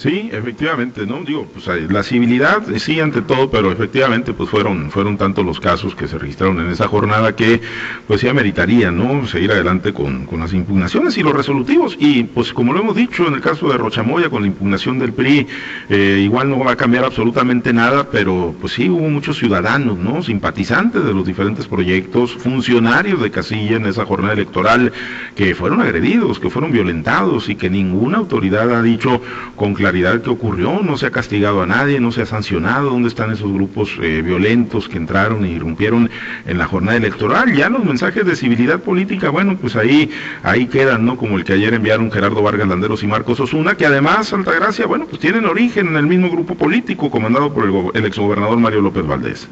Sí, 0.00 0.30
efectivamente, 0.32 1.04
¿no? 1.04 1.22
Digo, 1.24 1.46
pues 1.52 1.66
la 1.90 2.02
civilidad, 2.02 2.70
eh, 2.70 2.80
sí, 2.80 2.98
ante 3.00 3.20
todo, 3.20 3.50
pero 3.50 3.70
efectivamente, 3.70 4.32
pues 4.32 4.48
fueron, 4.48 4.90
fueron 4.90 5.18
tantos 5.18 5.44
los 5.44 5.60
casos 5.60 5.94
que 5.94 6.08
se 6.08 6.16
registraron 6.16 6.58
en 6.58 6.70
esa 6.70 6.88
jornada 6.88 7.36
que, 7.36 7.60
pues 8.06 8.22
sí 8.22 8.28
ameritaría, 8.28 8.90
¿no? 8.90 9.26
Seguir 9.26 9.52
adelante 9.52 9.92
con, 9.92 10.24
con 10.24 10.40
las 10.40 10.54
impugnaciones 10.54 11.18
y 11.18 11.22
los 11.22 11.34
resolutivos. 11.34 11.98
Y, 12.00 12.22
pues 12.22 12.54
como 12.54 12.72
lo 12.72 12.80
hemos 12.80 12.96
dicho 12.96 13.28
en 13.28 13.34
el 13.34 13.42
caso 13.42 13.68
de 13.68 13.76
Rochamoya, 13.76 14.30
con 14.30 14.40
la 14.40 14.48
impugnación 14.48 14.98
del 14.98 15.12
PRI, 15.12 15.46
eh, 15.90 16.22
igual 16.24 16.48
no 16.48 16.60
va 16.60 16.72
a 16.72 16.76
cambiar 16.76 17.04
absolutamente 17.04 17.74
nada, 17.74 18.08
pero, 18.10 18.54
pues 18.58 18.72
sí, 18.72 18.88
hubo 18.88 19.06
muchos 19.10 19.36
ciudadanos, 19.36 19.98
¿no? 19.98 20.22
Simpatizantes 20.22 21.04
de 21.04 21.12
los 21.12 21.26
diferentes 21.26 21.66
proyectos, 21.66 22.32
funcionarios 22.36 23.20
de 23.20 23.30
casilla 23.30 23.76
en 23.76 23.84
esa 23.84 24.06
jornada 24.06 24.32
electoral, 24.32 24.94
que 25.34 25.54
fueron 25.54 25.82
agredidos, 25.82 26.40
que 26.40 26.48
fueron 26.48 26.72
violentados 26.72 27.50
y 27.50 27.54
que 27.54 27.68
ninguna 27.68 28.16
autoridad 28.16 28.74
ha 28.74 28.82
dicho 28.82 29.20
con 29.56 29.74
claridad 29.74 29.89
que 29.90 30.30
ocurrió, 30.30 30.80
no 30.82 30.96
se 30.96 31.06
ha 31.06 31.10
castigado 31.10 31.62
a 31.62 31.66
nadie, 31.66 31.98
no 31.98 32.12
se 32.12 32.22
ha 32.22 32.26
sancionado, 32.26 32.90
dónde 32.90 33.08
están 33.08 33.32
esos 33.32 33.52
grupos 33.52 33.90
eh, 34.00 34.22
violentos 34.22 34.88
que 34.88 34.96
entraron 34.96 35.44
y 35.44 35.50
irrumpieron 35.50 36.08
en 36.46 36.58
la 36.58 36.66
jornada 36.66 36.96
electoral. 36.96 37.52
Ya 37.54 37.68
los 37.68 37.84
mensajes 37.84 38.24
de 38.24 38.36
civilidad 38.36 38.80
política, 38.80 39.30
bueno, 39.30 39.56
pues 39.60 39.74
ahí, 39.74 40.10
ahí 40.44 40.66
quedan, 40.66 41.04
¿no? 41.04 41.16
Como 41.16 41.36
el 41.36 41.44
que 41.44 41.54
ayer 41.54 41.74
enviaron 41.74 42.12
Gerardo 42.12 42.40
Vargas 42.40 42.68
Landeros 42.68 43.02
y 43.02 43.08
Marcos 43.08 43.40
Osuna, 43.40 43.74
que 43.74 43.86
además, 43.86 44.32
Altagracia, 44.32 44.86
bueno, 44.86 45.06
pues 45.06 45.20
tienen 45.20 45.44
origen 45.44 45.88
en 45.88 45.96
el 45.96 46.06
mismo 46.06 46.30
grupo 46.30 46.54
político 46.54 47.10
comandado 47.10 47.52
por 47.52 47.64
el, 47.64 47.90
el 47.94 48.06
exgobernador 48.06 48.58
Mario 48.58 48.82
López 48.82 49.06
Valdés. 49.06 49.48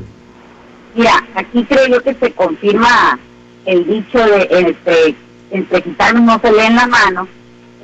Mira, 0.94 1.24
aquí 1.34 1.64
creo 1.64 1.86
yo 1.88 2.02
que 2.02 2.14
se 2.14 2.32
confirma 2.32 3.18
el 3.66 3.86
dicho 3.86 4.18
de 4.18 4.48
entre, 4.50 5.14
entre 5.50 5.82
quitarnos 5.82 6.22
no 6.22 6.40
se 6.40 6.52
leen 6.52 6.76
la 6.76 6.86
mano 6.86 7.28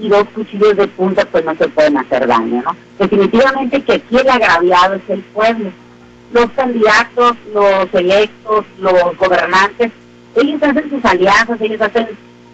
y 0.01 0.09
dos 0.09 0.25
cuchillos 0.35 0.77
de 0.77 0.89
punta 0.89 1.25
pues 1.25 1.45
no 1.45 1.55
se 1.55 1.69
pueden 1.69 1.99
hacer 1.99 2.27
daño, 2.27 2.63
¿no? 2.65 2.77
Definitivamente 2.99 3.83
que 3.83 3.95
aquí 3.95 4.17
el 4.17 4.29
agraviado 4.29 4.95
es 4.95 5.03
el 5.09 5.21
pueblo. 5.21 5.71
Los 6.33 6.51
candidatos, 6.51 7.37
los 7.53 7.93
electos, 7.93 8.65
los 8.79 9.17
gobernantes, 9.17 9.93
ellos 10.35 10.63
hacen 10.63 10.91
sus 10.91 11.05
alianzas, 11.05 11.61
ellos 11.61 11.81
hacen 11.81 12.09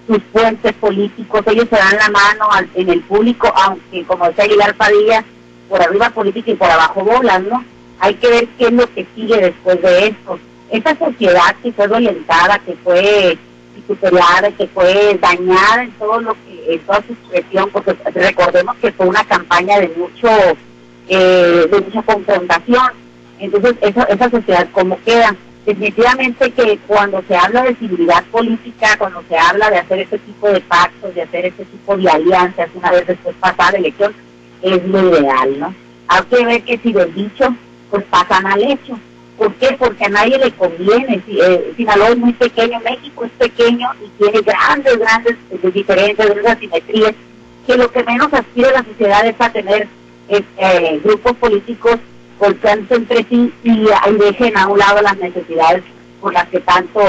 sus 0.07 0.19
puentes 0.33 0.73
políticos, 0.75 1.43
ellos 1.47 1.67
se 1.71 1.77
dan 1.77 1.97
la 1.97 2.11
mano 2.11 2.49
en 2.75 2.91
el 2.91 3.01
público, 3.03 3.53
aunque 3.55 4.05
como 4.05 4.27
decía 4.27 4.45
Aguilar 4.45 4.75
Padilla, 4.75 5.25
por 5.69 5.81
arriba 5.81 6.11
política 6.11 6.51
y 6.51 6.57
por 6.57 6.71
abajo 6.71 7.05
bolas, 7.05 7.43
¿no? 7.43 7.65
Hay 8.01 8.15
que 8.15 8.29
ver 8.29 8.49
qué 8.59 8.67
es 8.67 8.73
lo 8.73 8.93
que 8.93 9.07
sigue 9.15 9.37
después 9.37 9.81
de 9.81 10.09
esto. 10.09 10.39
Esta 10.71 10.97
sociedad 10.99 11.55
que 11.63 11.73
fue 11.73 11.87
violentada, 11.87 12.59
que 12.59 12.75
fue 12.83 13.39
tutelada, 13.87 14.51
que 14.53 14.67
fue 14.69 15.19
dañada 15.21 15.85
en 15.85 15.93
todo 15.93 16.21
lo 16.21 16.35
que, 16.35 16.50
en 16.67 16.79
toda 16.81 17.03
su 17.07 17.13
expresión, 17.13 17.71
porque 17.73 17.97
recordemos 18.15 18.77
que 18.77 18.93
fue 18.93 19.07
una 19.07 19.25
campaña 19.25 19.79
de 19.81 19.89
mucho, 19.89 20.29
eh, 21.09 21.67
de 21.71 21.81
mucha 21.81 22.03
confrontación. 22.03 22.93
Entonces, 23.39 23.75
eso, 23.81 24.07
esa 24.09 24.31
sociedad, 24.31 24.69
¿cómo 24.73 24.99
queda? 25.05 25.35
Definitivamente 25.67 26.51
que 26.51 26.79
cuando 26.87 27.23
se 27.29 27.37
habla 27.37 27.63
de 27.63 27.75
civilidad 27.75 28.25
política, 28.25 28.97
cuando 28.99 29.23
se 29.29 29.37
habla 29.39 29.71
de 29.71 29.79
hacer 29.79 30.01
este 30.01 30.19
tipo 30.19 30.51
de 30.51 30.61
pactos, 30.61 31.15
de 31.15 31.23
hacer 31.23 31.47
este 31.47 31.65
tipo 31.65 31.97
de 31.97 32.09
alianzas, 32.09 32.69
una 32.75 32.91
vez 32.91 33.07
después 33.07 33.37
pasada 33.41 33.73
la 33.73 33.79
elección, 33.79 34.15
es 34.63 34.85
lo 34.87 35.09
ideal, 35.09 35.59
¿no? 35.61 35.75
Hay 36.09 36.23
que 36.25 36.45
ver 36.45 36.63
que 36.63 36.79
si 36.79 36.93
del 36.93 37.15
dicho, 37.15 37.55
pues 37.91 38.05
pasan 38.05 38.47
al 38.47 38.63
hecho. 38.63 38.99
¿Por 39.41 39.55
qué? 39.55 39.75
Porque 39.79 40.05
a 40.05 40.11
nadie 40.11 40.37
le 40.37 40.51
conviene. 40.51 41.23
Eh, 41.27 41.73
Sinaloa 41.75 42.11
es 42.11 42.19
muy 42.19 42.35
pequeño, 42.35 42.79
México 42.81 43.25
es 43.25 43.31
pequeño 43.39 43.89
y 44.05 44.23
tiene 44.23 44.43
grandes, 44.43 44.99
grandes 44.99 45.35
eh, 45.51 45.71
diferencias, 45.73 46.29
grandes 46.29 46.53
asimetrías, 46.53 47.15
que 47.67 47.77
lo 47.79 47.91
que 47.91 48.05
menos 48.05 48.31
aspira 48.35 48.71
la 48.71 48.85
sociedad 48.85 49.25
es 49.25 49.35
a 49.39 49.51
tener 49.51 49.89
eh, 50.29 51.01
grupos 51.03 51.33
políticos 51.37 51.97
golpeándose 52.39 52.97
entre 52.97 53.25
sí 53.31 53.51
y, 53.65 53.87
dejen 54.19 54.59
a 54.59 54.67
un 54.67 54.79
lado 54.79 55.01
las 55.01 55.17
necesidades 55.17 55.85
por 56.21 56.35
las 56.35 56.47
que 56.49 56.61
tanto 56.61 57.01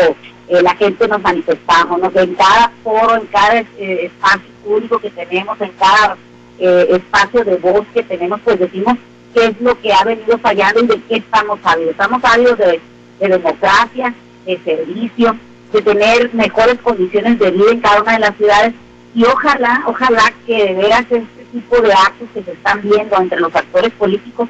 la 0.48 0.74
gente 0.76 1.10
nos 1.10 1.22
manifestamos. 1.22 2.00
¿no? 2.00 2.12
En 2.16 2.36
cada 2.36 2.72
foro, 2.82 3.16
en 3.16 3.26
cada 3.26 3.60
espacio 3.78 4.50
público 4.64 5.00
que 5.00 5.10
tenemos, 5.10 5.60
en 5.60 5.72
cada 5.72 6.16
espacio 6.58 7.44
de 7.44 7.58
voz 7.58 7.86
que 7.94 8.04
tenemos, 8.04 8.40
pues 8.46 8.58
decimos 8.58 8.96
qué 9.34 9.46
es 9.46 9.62
lo 9.62 9.80
que 9.80 9.94
ha 9.94 10.04
venido 10.04 10.38
fallando 10.38 10.84
y 10.84 10.88
de 10.88 11.02
qué 11.04 11.16
estamos 11.18 11.60
ávidos. 11.64 11.92
Estamos 11.92 12.24
ávidos 12.24 12.58
de, 12.58 12.82
democracia, 13.20 14.14
de 14.46 14.60
servicio, 14.64 15.36
de 15.72 15.82
tener 15.82 16.34
mejores 16.34 16.80
condiciones 16.80 17.38
de 17.38 17.52
vida 17.52 17.72
en 17.72 17.80
cada 17.80 18.02
una 18.02 18.14
de 18.14 18.20
las 18.20 18.36
ciudades 18.36 18.74
y 19.14 19.24
ojalá, 19.26 19.84
ojalá 19.86 20.34
que 20.46 20.66
de 20.66 20.74
veras 20.74 21.02
este 21.02 21.46
tipo 21.52 21.80
de 21.82 21.94
actos 21.94 22.30
que 22.34 22.44
se 22.44 22.52
están 22.52 22.82
viendo 22.82 23.16
entre 23.18 23.40
los 23.40 23.56
actores 23.56 23.92
políticos 23.92 24.50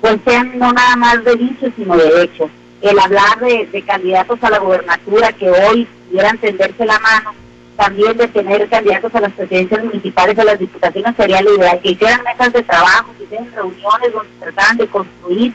pues 0.00 0.18
sean 0.24 0.58
no 0.58 0.72
nada 0.72 0.96
más 0.96 1.24
de 1.24 1.36
dicho 1.36 1.66
sino 1.76 1.96
de 1.96 2.22
hecho. 2.22 2.48
El 2.80 2.98
hablar 2.98 3.38
de, 3.40 3.82
candidatos 3.82 4.38
a 4.42 4.50
la 4.50 4.58
gobernatura 4.58 5.32
que 5.32 5.50
hoy 5.50 5.88
pudieran 6.08 6.38
tenderse 6.38 6.84
la 6.84 6.98
mano 7.00 7.34
también 7.76 8.16
de 8.16 8.26
tener 8.28 8.68
candidatos 8.68 9.14
a 9.14 9.20
las 9.20 9.32
presidencias 9.32 9.84
municipales, 9.84 10.38
a 10.38 10.44
las 10.44 10.58
diputaciones, 10.58 11.14
sería 11.16 11.42
la 11.42 11.50
idea, 11.50 11.80
que 11.80 11.90
hicieran 11.90 12.22
mesas 12.24 12.52
de 12.52 12.62
trabajo, 12.62 13.14
que 13.18 13.24
hicieran 13.24 13.52
reuniones 13.52 14.12
donde 14.12 14.30
trataran 14.40 14.76
de 14.78 14.86
construir 14.86 15.52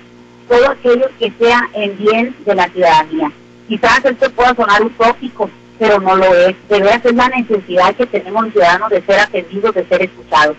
todo 0.48 0.70
aquello 0.70 1.10
que 1.18 1.32
sea 1.40 1.70
en 1.74 1.98
bien 1.98 2.36
de 2.46 2.56
la 2.56 2.70
ciudadanía. 2.70 3.32
Quizás 3.68 4.06
esto 4.06 4.30
pueda 4.32 4.54
sonar 4.54 4.84
utópico, 4.84 5.50
pero 5.80 6.00
no 6.00 6.16
lo 6.16 6.25
es. 6.25 6.56
De 6.70 6.80
verdad 6.80 7.01
es 7.04 7.16
la 7.16 7.30
necesidad 7.30 7.96
que 7.96 8.06
tenemos 8.06 8.44
los 8.44 8.54
ciudadanos 8.54 8.90
de 8.90 9.01
ser 9.01 9.20
atendidos, 9.20 9.74
de 9.74 9.86
ser 9.86 10.04
escuchados. 10.04 10.58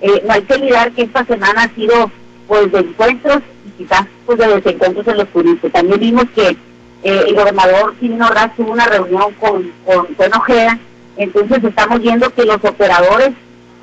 Eh, 0.00 0.22
no 0.26 0.32
hay 0.32 0.42
que 0.42 0.54
olvidar 0.54 0.92
que 0.92 1.02
esta 1.02 1.24
semana 1.24 1.64
ha 1.64 1.74
sido 1.74 2.10
pues 2.48 2.72
de 2.72 2.78
encuentros 2.78 3.40
y 3.66 3.70
quizás 3.82 4.06
pues 4.26 4.38
de 4.38 4.46
desencuentros 4.46 5.06
en 5.08 5.18
los 5.18 5.28
turistas. 5.28 5.72
También 5.72 6.00
vimos 6.00 6.24
que 6.34 6.48
eh, 6.48 7.24
el 7.28 7.34
gobernador 7.34 7.94
Quirino 7.96 8.28
tuvo 8.56 8.72
una 8.72 8.86
reunión 8.86 9.32
con, 9.34 9.72
con, 9.84 10.06
con 10.14 10.34
Ojeda 10.34 10.78
entonces 11.16 11.62
estamos 11.62 12.00
viendo 12.00 12.30
que 12.30 12.44
los 12.44 12.64
operadores 12.64 13.32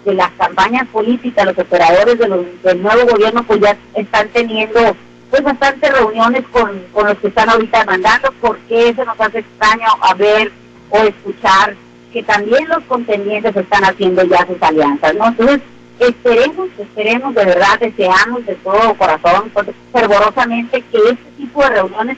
de 0.06 0.14
las 0.14 0.32
campañas 0.32 0.88
políticas, 0.88 1.46
los 1.46 1.58
operadores 1.58 2.18
del 2.18 2.82
nuevo 2.82 3.12
gobierno, 3.12 3.44
pues 3.44 3.60
ya 3.60 3.78
están 3.96 4.28
teniendo 4.30 4.96
pues 5.30 5.44
bastantes 5.44 5.94
reuniones 5.94 6.44
con, 6.52 6.82
los 7.06 7.18
que 7.20 7.28
están 7.28 7.50
ahorita 7.50 7.86
mandando, 7.86 8.34
porque 8.42 8.90
eso 8.90 9.06
nos 9.06 9.20
hace 9.20 9.40
extraño 9.40 9.88
a 10.02 10.14
ver 10.16 10.52
o 10.90 10.98
escuchar 11.04 11.76
que 12.12 12.24
también 12.24 12.68
los 12.68 12.84
contendientes 12.86 13.56
están 13.56 13.84
haciendo 13.84 14.24
ya 14.24 14.48
sus 14.48 14.62
alianzas, 14.64 15.14
¿no? 15.14 15.28
Entonces, 15.28 15.60
esperemos, 16.00 16.70
esperemos, 16.80 17.36
de 17.36 17.46
verdad, 17.46 17.80
deseamos 17.80 18.44
de 18.48 18.56
todo 18.56 18.96
corazón, 18.96 19.52
fervorosamente, 19.94 20.84
que 20.92 20.98
este 20.98 21.32
tipo 21.38 21.62
de 21.62 21.70
reuniones 21.70 22.18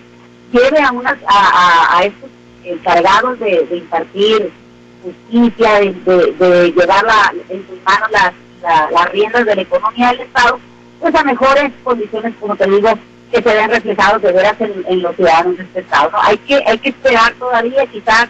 lleve 0.54 0.80
a, 0.82 0.92
unas, 0.94 1.18
a, 1.28 2.06
estos 2.06 2.30
encargados 2.64 3.38
de 3.40 3.68
impartir 3.72 4.54
justicia, 5.04 5.80
de, 5.80 5.92
de, 5.94 6.72
llevar 6.72 7.06
en 7.50 7.68
sus 7.68 7.84
manos 7.84 8.12
las, 8.12 8.34
las 8.92 9.12
riendas 9.12 9.46
de 9.46 9.56
la 9.56 9.62
economía 9.62 10.10
del 10.10 10.22
Estado, 10.22 10.60
pues 11.00 11.16
a 11.16 11.24
mejores 11.24 11.72
condiciones, 11.84 12.34
como 12.40 12.56
te 12.56 12.70
digo, 12.70 12.90
que 13.32 13.42
se 13.42 13.54
vean 13.54 13.70
reflejados 13.70 14.22
de 14.22 14.32
veras 14.32 14.56
en, 14.60 15.02
los 15.02 15.16
ciudadanos 15.16 15.58
de 15.58 15.64
este 15.64 15.80
Estado. 15.80 16.12
Hay, 16.22 16.38
que, 16.38 16.64
hay 16.68 16.78
que 16.78 16.90
esperar 16.90 17.34
todavía, 17.34 17.86
quizás 17.88 18.28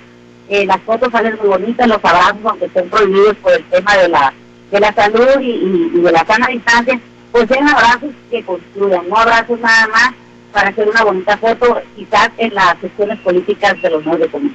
eh, 0.48 0.66
las 0.66 0.80
fotos 0.82 1.12
salen 1.12 1.38
muy 1.40 1.50
bonitas, 1.50 1.88
los 1.88 1.98
abrazos, 1.98 2.40
aunque 2.44 2.66
estén 2.66 2.90
prohibidos 2.90 3.36
por 3.38 3.54
el 3.54 3.63
tema 3.66 3.98
de 3.98 4.10
la, 4.10 4.34
de 4.70 4.80
la 4.80 4.94
salud 4.94 5.40
y, 5.42 6.00
de 6.00 6.12
la 6.12 6.25
sana 6.25 6.48
distancia, 6.48 7.00
pues 7.32 7.48
sean 7.48 7.68
abrazos 7.68 8.12
que 8.30 8.44
construyan, 8.44 9.08
no 9.10 9.18
abrazos 9.18 9.60
nada 9.60 9.88
más 9.88 10.12
para 10.51 10.70
hacer 10.70 10.88
una 10.88 11.04
bonita 11.04 11.38
foto, 11.38 11.82
quizás 11.96 12.30
en 12.38 12.54
las 12.54 12.78
sesiones 12.80 13.20
políticas 13.20 13.82
de 13.82 13.90
los 13.90 14.06
medios 14.06 14.32
de. 14.32 14.51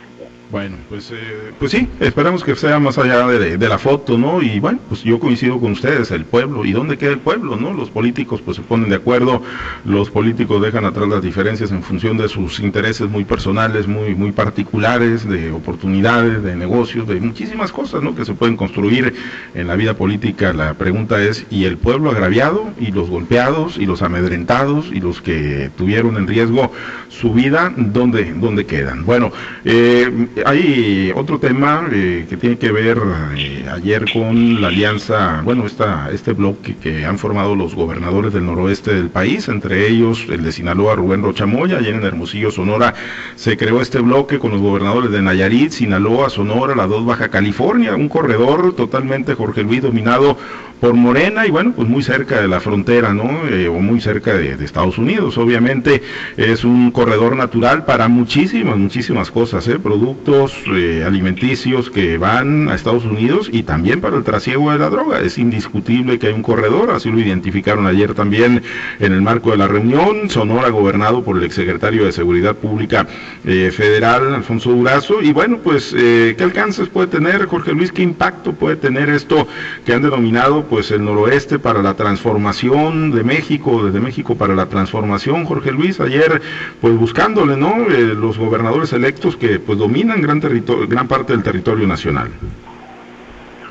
Bueno, 0.51 0.77
pues, 0.89 1.11
eh, 1.11 1.53
pues 1.59 1.73
sí, 1.73 1.89
esperamos 1.99 2.45
que 2.45 2.55
sea 2.55 2.79
más 2.79 2.97
allá 2.99 3.27
de, 3.27 3.69
la 3.69 3.79
foto, 3.79 4.17
¿no? 4.17 4.41
Y 4.41 4.61
bueno, 4.61 4.79
pues 4.89 5.03
yo 5.03 5.19
coincido 5.19 5.59
con 5.59 5.73
ustedes, 5.73 6.13
el 6.13 6.25
pueblo, 6.25 6.65
¿y 6.65 6.71
dónde 6.71 6.97
queda 6.97 7.11
el 7.11 7.19
pueblo, 7.19 7.57
no? 7.57 7.73
Los 7.73 7.91
políticos 7.91 8.41
pues 8.45 8.57
se 8.57 8.63
ponen 8.63 8.89
de 8.89 8.97
acuerdo, 8.97 9.43
los 9.85 10.09
políticos 10.09 10.63
dejan 10.63 10.85
atrás 10.85 11.09
las 11.09 11.21
diferencias 11.21 11.73
en 11.73 11.83
función 11.83 12.17
de 12.17 12.29
sus 12.29 12.61
intereses 12.61 13.11
muy 13.11 13.25
personales, 13.25 13.89
muy, 13.89 14.15
muy 14.15 14.31
particulares, 14.31 15.29
de 15.29 15.51
oportunidades, 15.51 16.45
de 16.45 16.55
negocios, 16.55 17.09
de 17.09 17.21
muchísimas 17.21 17.73
cosas, 17.73 18.03
¿no? 18.03 18.15
Que 18.15 18.25
se 18.25 18.35
pueden 18.35 18.57
construir 18.57 19.15
en 19.55 19.67
la 19.67 19.75
vida 19.75 19.95
política. 19.95 20.53
La 20.53 20.75
pregunta 20.75 21.21
es, 21.21 21.45
¿y 21.51 21.65
el 21.65 21.77
pueblo 21.77 22.11
agraviado, 22.11 22.71
y 22.79 22.93
los 22.93 23.11
golpeados, 23.11 23.79
y 23.79 23.87
los 23.87 24.01
amedrentados, 24.01 24.93
y 24.93 25.01
los 25.01 25.21
que 25.21 25.71
tuvieron 25.77 26.17
en 26.17 26.29
riesgo 26.29 26.71
su 27.09 27.33
vida, 27.33 27.73
¿dónde, 27.77 28.33
dónde 28.35 28.65
quedan? 28.65 29.05
Bueno, 29.05 29.33
eh, 29.65 30.29
hay 30.45 31.13
otro 31.15 31.39
tema 31.39 31.89
eh, 31.91 32.27
que 32.29 32.37
tiene 32.37 32.59
que 32.59 32.71
ver 32.71 32.99
eh, 33.37 33.65
ayer 33.73 34.05
con 34.13 34.61
la 34.61 34.69
alianza, 34.69 35.41
bueno, 35.43 35.67
esta, 35.67 36.11
este 36.13 36.33
bloque 36.33 36.77
que 36.77 37.05
han 37.05 37.19
formado 37.19 37.55
los 37.55 37.75
gobernadores 37.75 38.33
del 38.33 38.45
noroeste 38.45 38.95
del 38.95 39.09
país, 39.09 39.49
entre 39.49 39.89
ellos 39.89 40.27
el 40.29 40.43
de 40.43 40.53
Sinaloa, 40.53 40.97
Rubén 40.97 41.23
Rochamoya, 41.23 41.79
ayer 41.79 41.95
en 41.95 42.05
Hermosillo, 42.05 42.51
Sonora, 42.51 42.95
se 43.35 43.57
creó 43.57 43.81
este 43.81 44.01
bloque 44.01 44.39
con 44.39 44.51
los 44.51 44.61
gobernadores 44.61 45.11
de 45.11 45.23
Nayarit, 45.23 45.71
Sinaloa, 45.71 46.29
Sonora, 46.29 46.75
la 46.75 46.87
dos 46.87 47.07
Baja 47.07 47.29
California, 47.29 47.95
un 47.95 48.09
corredor 48.09 48.75
totalmente, 48.75 49.35
Jorge 49.35 49.63
Luis, 49.63 49.83
dominado 49.83 50.37
por 50.81 50.95
Morena 50.95 51.47
y 51.47 51.51
bueno, 51.51 51.73
pues 51.75 51.89
muy 51.89 52.03
cerca 52.03 52.41
de 52.41 52.49
la 52.49 52.61
frontera, 52.61 53.15
¿no? 53.15 53.47
Eh, 53.49 53.69
o 53.69 53.81
muy 53.81 54.01
cerca 54.01 54.35
de, 54.35 54.57
Estados 54.67 54.99
Unidos. 54.99 55.39
Obviamente 55.39 56.03
es 56.37 56.65
un 56.65 56.91
corredor 56.91 57.37
natural 57.37 57.85
para 57.85 58.09
muchísimas, 58.09 58.77
muchísimas 58.77 59.31
cosas, 59.31 59.67
¿eh? 59.69 59.79
Productos 59.79 60.55
eh, 60.75 61.05
alimenticios 61.07 61.89
que 61.89 62.19
van 62.19 62.69
a 62.69 62.75
Estados 62.75 63.05
Unidos 63.05 63.49
y 63.53 63.63
también 63.63 64.01
para 64.01 64.17
el 64.17 64.25
trasiego 64.25 64.73
de 64.73 64.79
la 64.79 64.91
droga. 64.91 65.21
Es 65.21 65.39
indiscutible 65.39 66.19
que 66.19 66.29
hay 66.29 66.33
un 66.33 66.43
corredor, 66.43 66.91
así 66.91 67.11
lo 67.11 67.21
identificaron 67.21 67.87
ayer 67.87 68.15
también 68.15 68.63
en 68.99 69.13
el 69.13 69.23
marco 69.23 69.51
de 69.51 69.59
la 69.59 69.69
reunión. 69.69 70.29
Sonora 70.31 70.69
gobernado 70.71 71.23
por 71.23 71.37
el 71.37 71.45
exsecretario 71.45 72.05
de 72.05 72.13
Seguridad 72.13 72.57
Pública 72.57 73.07
eh, 73.45 73.71
Federal, 73.73 74.35
Alfonso 74.35 74.71
Durazo. 74.71 75.23
Y 75.23 75.33
bueno, 75.33 75.59
pues, 75.63 75.95
¿qué 75.95 76.37
alcances 76.41 76.89
puede 76.89 77.07
tener, 77.09 77.47
Jorge 77.47 77.73
Luis? 77.73 77.93
¿Qué 77.93 78.03
impacto 78.03 78.53
puede 78.53 78.77
tener 78.77 79.09
esto 79.11 79.47
que 79.85 79.93
han 79.93 80.03
denominado 80.03 80.66
pues 80.67 80.91
el 80.91 81.05
noroeste 81.05 81.59
para 81.59 81.83
la 81.83 81.95
transformación 81.95 83.11
de 83.11 83.23
México, 83.23 83.85
desde 83.85 84.01
México 84.01 84.37
para 84.37 84.55
la 84.55 84.67
transformación, 84.67 85.45
Jorge 85.45 85.73
Luis, 85.73 86.01
ayer 86.01 86.41
pues 86.81 86.97
buscándole, 86.97 87.57
¿no? 87.57 87.87
Eh, 87.89 88.15
los 88.15 88.39
gobernadores 88.39 88.93
electos 88.93 89.37
que 89.37 89.59
pues 89.59 89.79
dominan 89.79 90.21
gran 90.21 90.41
territorio, 90.41 90.87
gran 90.87 91.09
parte 91.09 91.33
del 91.33 91.43
territorio 91.43 91.87
nacional. 91.87 92.31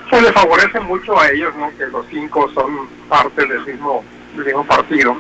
Se 0.10 0.22
le 0.22 0.32
favorece 0.32 0.80
mucho 0.82 1.20
a 1.20 1.30
ellos, 1.30 1.54
¿no? 1.58 1.70
Que 1.78 1.88
los 1.88 2.06
cinco 2.10 2.50
son 2.54 2.88
parte 3.10 3.46
del 3.46 3.66
mismo, 3.66 4.04
del 4.36 4.46
mismo 4.46 4.66
partido, 4.66 5.18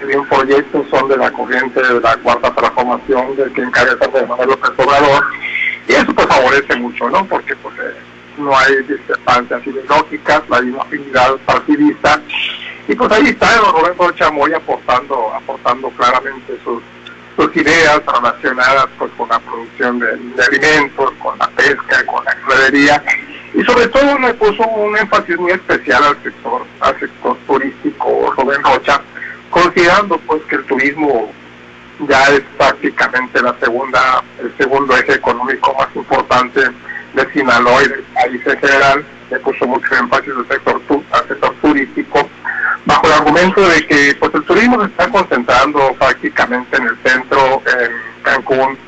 el 0.00 0.06
mismo 0.06 0.24
proyecto, 0.24 0.84
son 0.90 1.08
de 1.08 1.16
la 1.16 1.30
corriente 1.30 1.80
de 1.82 2.00
la 2.00 2.16
cuarta 2.16 2.54
transformación 2.54 3.36
del 3.36 3.52
que 3.52 3.62
encabeza 3.62 4.08
Manuel 4.28 4.48
López 4.50 4.70
Obrador, 4.76 5.24
y 5.88 5.92
eso 5.92 6.14
pues 6.14 6.26
favorece 6.26 6.76
mucho, 6.76 7.08
¿no? 7.10 7.24
Porque 7.26 7.54
pues 7.56 7.74
eh, 7.78 7.94
no 8.38 8.56
hay 8.56 8.76
discrepancias 8.82 9.66
ideológicas, 9.66 10.42
la 10.48 10.60
misma 10.60 10.82
afinidad 10.82 11.36
partidista. 11.46 12.20
Y 12.88 12.94
pues 12.94 13.10
ahí 13.12 13.28
está 13.28 13.56
Roberto 13.58 14.10
Chamoy 14.12 14.52
aportando, 14.52 15.32
aportando 15.34 15.88
claramente 15.90 16.58
sus, 16.62 16.82
sus 17.36 17.56
ideas 17.56 18.02
relacionadas 18.06 18.86
pues 18.98 19.10
con 19.16 19.28
la 19.28 19.38
producción 19.38 19.98
de, 19.98 20.42
alimentos, 20.42 21.12
con 21.22 21.38
la 21.38 21.48
pesca, 21.48 22.04
con 22.06 22.24
la 22.24 22.34
ganadería 22.34 23.02
y 23.54 23.62
sobre 23.62 23.86
todo 23.88 24.18
le 24.18 24.34
puso 24.34 24.66
un 24.66 24.96
énfasis 24.96 25.38
muy 25.38 25.52
especial 25.52 26.02
al 26.02 26.22
sector, 26.22 26.62
al 26.80 26.98
sector 26.98 27.36
turístico 27.46 28.34
Rubén 28.36 28.62
Rocha, 28.64 29.00
considerando 29.48 30.18
pues 30.18 30.42
que 30.44 30.56
el 30.56 30.64
turismo 30.64 31.32
ya 32.08 32.24
es 32.24 32.42
prácticamente 32.58 33.40
la 33.40 33.54
segunda, 33.60 34.22
el 34.42 34.52
segundo 34.58 34.96
eje 34.96 35.14
económico 35.14 35.74
más 35.78 35.88
importante 35.94 36.62
de 37.14 37.32
Sinaloa 37.32 37.82
y 37.82 37.88
del 37.88 38.02
país 38.02 38.40
en 38.46 38.58
general, 38.58 39.04
le 39.30 39.38
puso 39.40 39.66
mucho 39.66 39.94
énfasis 39.94 40.32
al 40.36 40.48
sector, 40.48 40.80
al 41.12 41.28
sector 41.28 41.54
turístico, 41.62 42.28
bajo 42.84 43.06
el 43.06 43.12
argumento 43.12 43.68
de 43.68 43.86
que 43.86 44.16
pues 44.18 44.34
el 44.34 44.42
turismo 44.44 44.80
se 44.80 44.86
está 44.86 45.08
concentrando 45.08 45.94
prácticamente 45.98 46.76
en 46.76 46.88
el 46.88 46.96
centro, 47.02 47.62
en 47.66 48.22
Cancún 48.22 48.78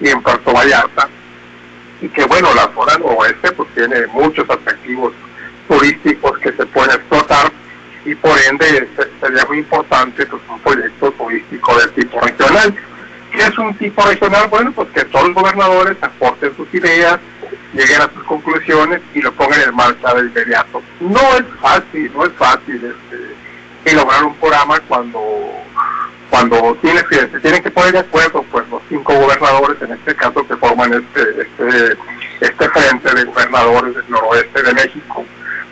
y 0.00 0.08
en 0.08 0.22
Puerto 0.22 0.52
Vallarta, 0.52 1.08
y 2.00 2.08
que 2.08 2.24
bueno, 2.24 2.54
la 2.54 2.70
zona 2.74 2.98
noroeste 2.98 3.52
pues 3.52 3.68
tiene 3.74 4.06
muchos 4.08 4.48
atractivos 4.48 5.12
turísticos 5.68 6.38
que 6.38 6.52
se 6.52 6.66
pueden 6.66 6.92
explotar 6.92 7.52
y 8.04 8.14
por 8.14 8.38
ende 8.48 8.88
sería 9.20 9.44
muy 9.46 9.58
importante 9.58 10.24
pues, 10.26 10.42
un 10.48 10.58
proyecto 10.60 11.10
turístico 11.12 11.78
de 11.78 11.88
tipo 11.88 12.20
regional. 12.20 12.74
¿Qué 13.30 13.38
es 13.42 13.58
un 13.58 13.74
tipo 13.74 14.02
regional? 14.02 14.48
Bueno, 14.48 14.72
pues 14.72 14.88
que 14.90 15.04
todos 15.04 15.28
los 15.28 15.34
gobernadores 15.34 15.96
aporten 16.00 16.56
sus 16.56 16.72
ideas, 16.72 17.18
lleguen 17.78 18.00
a 18.00 18.10
sus 18.12 18.24
conclusiones 18.24 19.00
y 19.14 19.22
lo 19.22 19.32
pongan 19.32 19.60
en 19.60 19.74
marcha 19.74 20.14
de 20.14 20.22
inmediato. 20.22 20.82
No 21.00 21.20
es 21.36 21.44
fácil, 21.60 22.10
no 22.12 22.24
es 22.24 22.32
fácil 22.32 22.94
este, 23.84 23.94
lograr 23.94 24.24
un 24.24 24.34
programa 24.36 24.80
cuando 24.88 25.20
cuando 26.30 26.76
tienes 26.82 27.04
que, 27.04 27.16
se 27.16 27.40
tienen 27.40 27.62
que 27.62 27.70
poner 27.70 27.92
de 27.92 28.00
acuerdo 28.00 28.44
pues 28.50 28.68
los 28.68 28.82
cinco 28.90 29.14
gobernadores 29.14 29.80
en 29.80 29.92
este 29.92 30.14
caso 30.14 30.46
que 30.46 30.56
forman 30.56 30.92
este 30.92 31.42
este 31.42 31.96
este 32.40 32.68
frente 32.68 33.14
de 33.14 33.24
gobernadores 33.24 33.94
del 33.94 34.10
noroeste 34.10 34.62
de 34.62 34.74
México 34.74 35.24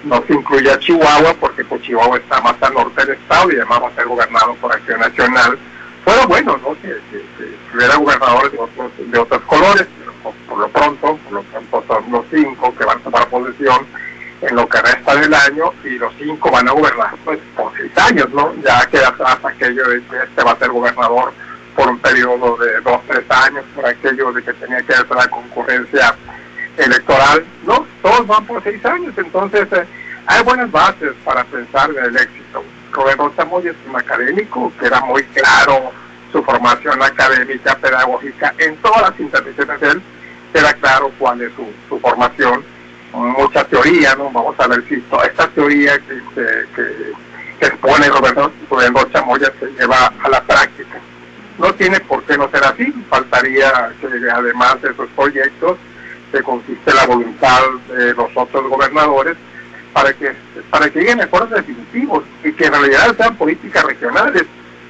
no 0.06 0.24
se 0.26 0.34
incluye 0.34 0.70
a 0.70 0.78
Chihuahua 0.78 1.34
porque 1.38 1.64
pues, 1.64 1.82
Chihuahua 1.82 2.16
está 2.16 2.40
más 2.40 2.54
al 2.62 2.74
norte 2.74 3.04
del 3.04 3.16
estado 3.16 3.50
y 3.50 3.56
además 3.56 3.82
va 3.82 3.88
a 3.88 3.94
ser 3.94 4.06
gobernado 4.06 4.54
por 4.54 4.72
Acción 4.72 5.00
Nacional. 5.00 5.58
Fuera 6.04 6.26
bueno, 6.26 6.56
¿no? 6.62 6.76
Que, 6.80 6.96
hubiera 7.74 7.96
gobernadores 7.96 8.52
de 8.52 8.58
otros, 8.58 8.92
de 8.96 9.18
otros 9.18 9.42
colores, 9.42 9.86
por, 10.48 10.58
lo 10.58 10.68
pronto, 10.68 11.18
por 11.24 11.32
lo 11.32 11.42
pronto 11.42 11.84
son 11.86 12.12
los 12.12 12.24
cinco 12.30 12.74
que 12.76 12.84
van 12.84 12.98
a 12.98 13.02
tomar 13.02 13.28
posesión 13.28 13.86
en 14.42 14.54
lo 14.54 14.68
que 14.68 14.80
resta 14.82 15.14
del 15.14 15.32
año 15.32 15.72
y 15.84 15.90
los 15.90 16.12
cinco 16.18 16.50
van 16.50 16.68
a 16.68 16.72
gobernar 16.72 17.14
pues 17.24 17.38
por 17.56 17.72
seis 17.76 17.92
años, 17.96 18.28
¿no? 18.32 18.54
Ya 18.62 18.86
queda 18.86 19.08
atrás 19.08 19.38
aquello 19.44 19.88
de 19.88 20.02
que 20.04 20.16
este 20.16 20.44
va 20.44 20.52
a 20.52 20.58
ser 20.58 20.70
gobernador 20.70 21.32
por 21.74 21.88
un 21.88 21.98
periodo 21.98 22.56
de 22.56 22.80
dos, 22.80 23.00
tres 23.06 23.24
años, 23.30 23.64
por 23.74 23.86
aquello 23.86 24.32
de 24.32 24.42
que 24.42 24.52
tenía 24.54 24.82
que 24.82 24.94
hacer 24.94 25.16
la 25.16 25.28
concurrencia 25.28 26.14
electoral, 26.76 27.44
no, 27.64 27.86
todos 28.02 28.26
van 28.26 28.46
por 28.46 28.62
seis 28.62 28.84
años, 28.84 29.12
entonces 29.16 29.66
eh, 29.72 29.86
hay 30.26 30.42
buenas 30.42 30.70
bases 30.70 31.12
para 31.24 31.44
pensar 31.44 31.90
en 31.90 32.04
el 32.04 32.16
éxito. 32.16 32.62
Roberto 32.92 33.32
Samoy 33.36 33.68
es 33.68 33.76
un 33.88 33.96
académico 33.96 34.72
que 34.78 34.86
era 34.86 35.00
muy 35.00 35.22
claro 35.24 35.92
su 36.32 36.42
formación 36.42 37.02
académica, 37.02 37.76
pedagógica, 37.76 38.54
en 38.58 38.76
todas 38.76 39.02
las 39.02 39.20
intervenciones 39.20 39.80
de 39.80 39.88
él, 39.88 40.02
era 40.54 40.72
claro 40.74 41.12
cuál 41.18 41.42
es 41.42 41.52
su, 41.88 41.98
formación, 41.98 42.64
mucha 43.12 43.64
teoría, 43.64 44.14
¿no? 44.14 44.30
Vamos 44.30 44.54
a 44.58 44.66
ver 44.66 44.84
si 44.88 45.02
esta 45.24 45.48
teoría 45.48 45.98
que, 45.98 46.20
que, 46.34 47.12
que 47.58 47.66
expone 47.66 48.08
Roberto, 48.08 48.52
Roberto 48.70 49.08
Chamoya 49.12 49.52
se 49.58 49.66
lleva 49.78 50.12
a 50.22 50.28
la 50.28 50.42
práctica. 50.42 50.98
No 51.58 51.72
tiene 51.74 52.00
por 52.00 52.22
qué 52.24 52.36
no 52.36 52.50
ser 52.50 52.64
así, 52.64 52.92
faltaría 53.08 53.92
que 54.00 54.30
además 54.30 54.80
de 54.82 54.90
esos 54.90 55.08
proyectos, 55.16 55.78
que 56.32 56.42
consiste 56.42 56.92
la 56.92 57.06
voluntad 57.06 57.60
de 57.88 58.12
los 58.14 58.30
otros 58.34 58.68
gobernadores 58.68 59.36
para 59.92 60.12
que 60.12 60.32
para 60.70 60.90
que 60.90 60.98
lleguen 60.98 61.22
acuerdos 61.22 61.50
definitivos 61.50 62.24
y 62.44 62.52
que 62.52 62.66
en 62.66 62.72
realidad 62.72 63.16
sean 63.16 63.36
políticas 63.36 63.84
regionales 63.84 64.44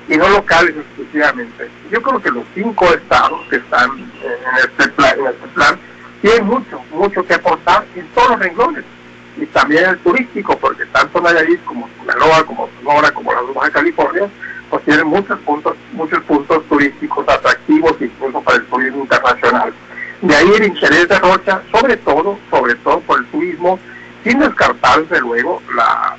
y 0.08 0.16
no 0.16 0.28
locales 0.28 0.74
exclusivamente. 0.76 1.68
Yo 1.90 2.02
creo 2.02 2.20
que 2.20 2.30
los 2.30 2.44
cinco 2.54 2.86
estados 2.86 3.40
que 3.48 3.56
están 3.56 3.90
en 3.92 4.68
este 4.68 4.88
plan, 4.90 5.18
en 5.18 5.26
este 5.26 5.48
plan 5.48 5.78
tienen 6.22 6.46
mucho, 6.46 6.80
mucho 6.92 7.24
que 7.24 7.34
aportar 7.34 7.84
en 7.94 8.06
todos 8.08 8.30
los 8.30 8.38
renglones 8.38 8.84
y 9.36 9.46
también 9.46 9.84
el 9.84 9.98
turístico, 9.98 10.56
porque 10.58 10.86
tanto 10.86 11.20
Nayarit 11.20 11.62
como 11.64 11.88
Sinaloa, 12.00 12.44
como 12.44 12.68
Sonora, 12.78 13.10
como 13.12 13.32
la 13.32 13.40
Baja 13.54 13.70
California, 13.70 14.28
pues 14.70 14.82
tienen 14.84 15.06
muchos 15.06 15.38
puntos, 15.40 15.76
muchos 15.92 16.22
puntos 16.24 16.64
turísticos 16.68 17.28
atractivos 17.28 17.94
incluso 18.00 18.40
para 18.40 18.58
el 18.58 18.66
turismo 18.66 19.02
internacional. 19.02 19.72
De 20.22 20.34
ahí 20.34 20.50
el 20.56 20.64
interés 20.64 21.08
de 21.08 21.18
Rocha, 21.18 21.60
sobre 21.70 21.96
todo, 21.98 22.38
sobre 22.50 22.74
todo 22.76 23.00
por 23.00 23.18
el 23.18 23.26
turismo, 23.26 23.78
sin 24.24 24.38
descartar 24.38 25.02
desde 25.02 25.20
luego 25.20 25.62
la, 25.74 26.16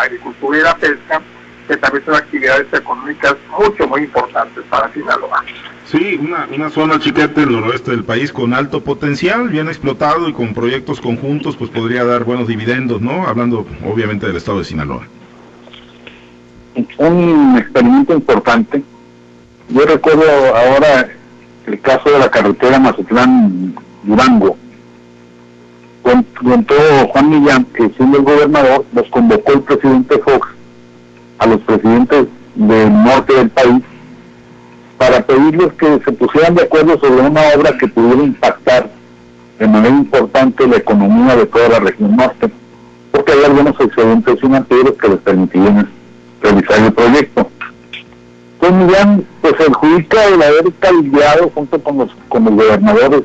agricultura 0.00 0.58
y 0.58 0.62
la 0.62 0.76
pesca, 0.76 1.20
que 1.68 1.76
también 1.76 2.04
son 2.04 2.14
actividades 2.14 2.66
económicas 2.72 3.36
mucho, 3.50 3.86
muy 3.86 4.00
importantes 4.00 4.64
para 4.70 4.92
Sinaloa. 4.92 5.44
Sí, 5.84 6.18
una, 6.20 6.48
una 6.54 6.70
zona 6.70 6.98
chiquete 6.98 7.42
del 7.42 7.52
noroeste 7.52 7.90
del 7.90 8.04
país 8.04 8.32
con 8.32 8.54
alto 8.54 8.82
potencial, 8.82 9.48
bien 9.48 9.68
explotado 9.68 10.28
y 10.28 10.32
con 10.32 10.54
proyectos 10.54 11.00
conjuntos, 11.00 11.56
pues 11.56 11.70
podría 11.70 12.04
dar 12.04 12.24
buenos 12.24 12.48
dividendos, 12.48 13.00
¿no? 13.02 13.26
Hablando 13.26 13.66
obviamente 13.86 14.26
del 14.26 14.36
estado 14.36 14.58
de 14.58 14.64
Sinaloa. 14.64 15.06
Un 16.96 17.56
experimento 17.58 18.14
importante. 18.14 18.82
Yo 19.68 19.84
recuerdo 19.84 20.24
ahora 20.56 21.08
el 21.66 21.80
caso 21.80 22.10
de 22.10 22.18
la 22.18 22.30
carretera 22.30 22.78
Mazatlán-Durango. 22.78 24.56
Contó 26.02 26.74
Juan 27.12 27.28
Millán 27.28 27.64
que 27.66 27.90
siendo 27.90 28.18
el 28.18 28.24
gobernador 28.24 28.86
nos 28.92 29.06
convocó 29.08 29.52
el 29.52 29.60
presidente 29.60 30.18
Fox 30.18 30.48
a 31.38 31.46
los 31.46 31.60
presidentes 31.60 32.26
del 32.54 32.92
norte 33.04 33.34
del 33.34 33.50
país 33.50 33.82
para 34.98 35.20
pedirles 35.24 35.72
que 35.74 36.00
se 36.04 36.12
pusieran 36.12 36.54
de 36.54 36.62
acuerdo 36.62 36.98
sobre 36.98 37.22
una 37.22 37.40
obra 37.56 37.76
que 37.78 37.86
pudiera 37.86 38.22
impactar 38.22 38.90
de 39.58 39.66
manera 39.66 39.94
importante 39.94 40.66
la 40.66 40.76
economía 40.76 41.36
de 41.36 41.46
toda 41.46 41.68
la 41.68 41.80
región 41.80 42.16
norte, 42.16 42.50
porque 43.12 43.32
hay 43.32 43.44
algunos 43.44 43.78
excedentes 43.80 44.40
financieros 44.40 44.94
que 45.00 45.08
les 45.08 45.18
permitirían 45.18 45.88
realizar 46.40 46.78
el 46.80 46.92
proyecto. 46.92 47.50
Pues 48.58 48.72
Millán 48.72 49.24
pues 49.40 49.54
adjudica 49.60 50.24
el 50.26 50.42
haber 50.42 50.72
caldeado 50.80 51.50
junto 51.54 51.82
con 51.82 51.98
los, 51.98 52.10
con 52.28 52.44
los 52.44 52.54
gobernadores 52.54 53.22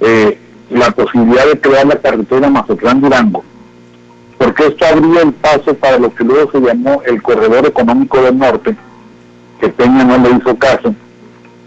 eh, 0.00 0.38
la 0.70 0.90
posibilidad 0.90 1.46
de 1.46 1.60
crear 1.60 1.86
la 1.86 1.96
carretera 1.96 2.48
Mazatlán-Durango, 2.48 3.42
porque 4.38 4.66
esto 4.66 4.86
abría 4.86 5.22
el 5.22 5.32
paso 5.32 5.74
para 5.74 5.98
lo 5.98 6.14
que 6.14 6.24
luego 6.24 6.50
se 6.52 6.60
llamó 6.60 7.02
el 7.04 7.20
Corredor 7.20 7.66
Económico 7.66 8.22
del 8.22 8.38
Norte, 8.38 8.76
que 9.60 9.68
Peña 9.68 10.04
no 10.04 10.16
le 10.18 10.36
hizo 10.36 10.56
caso, 10.56 10.94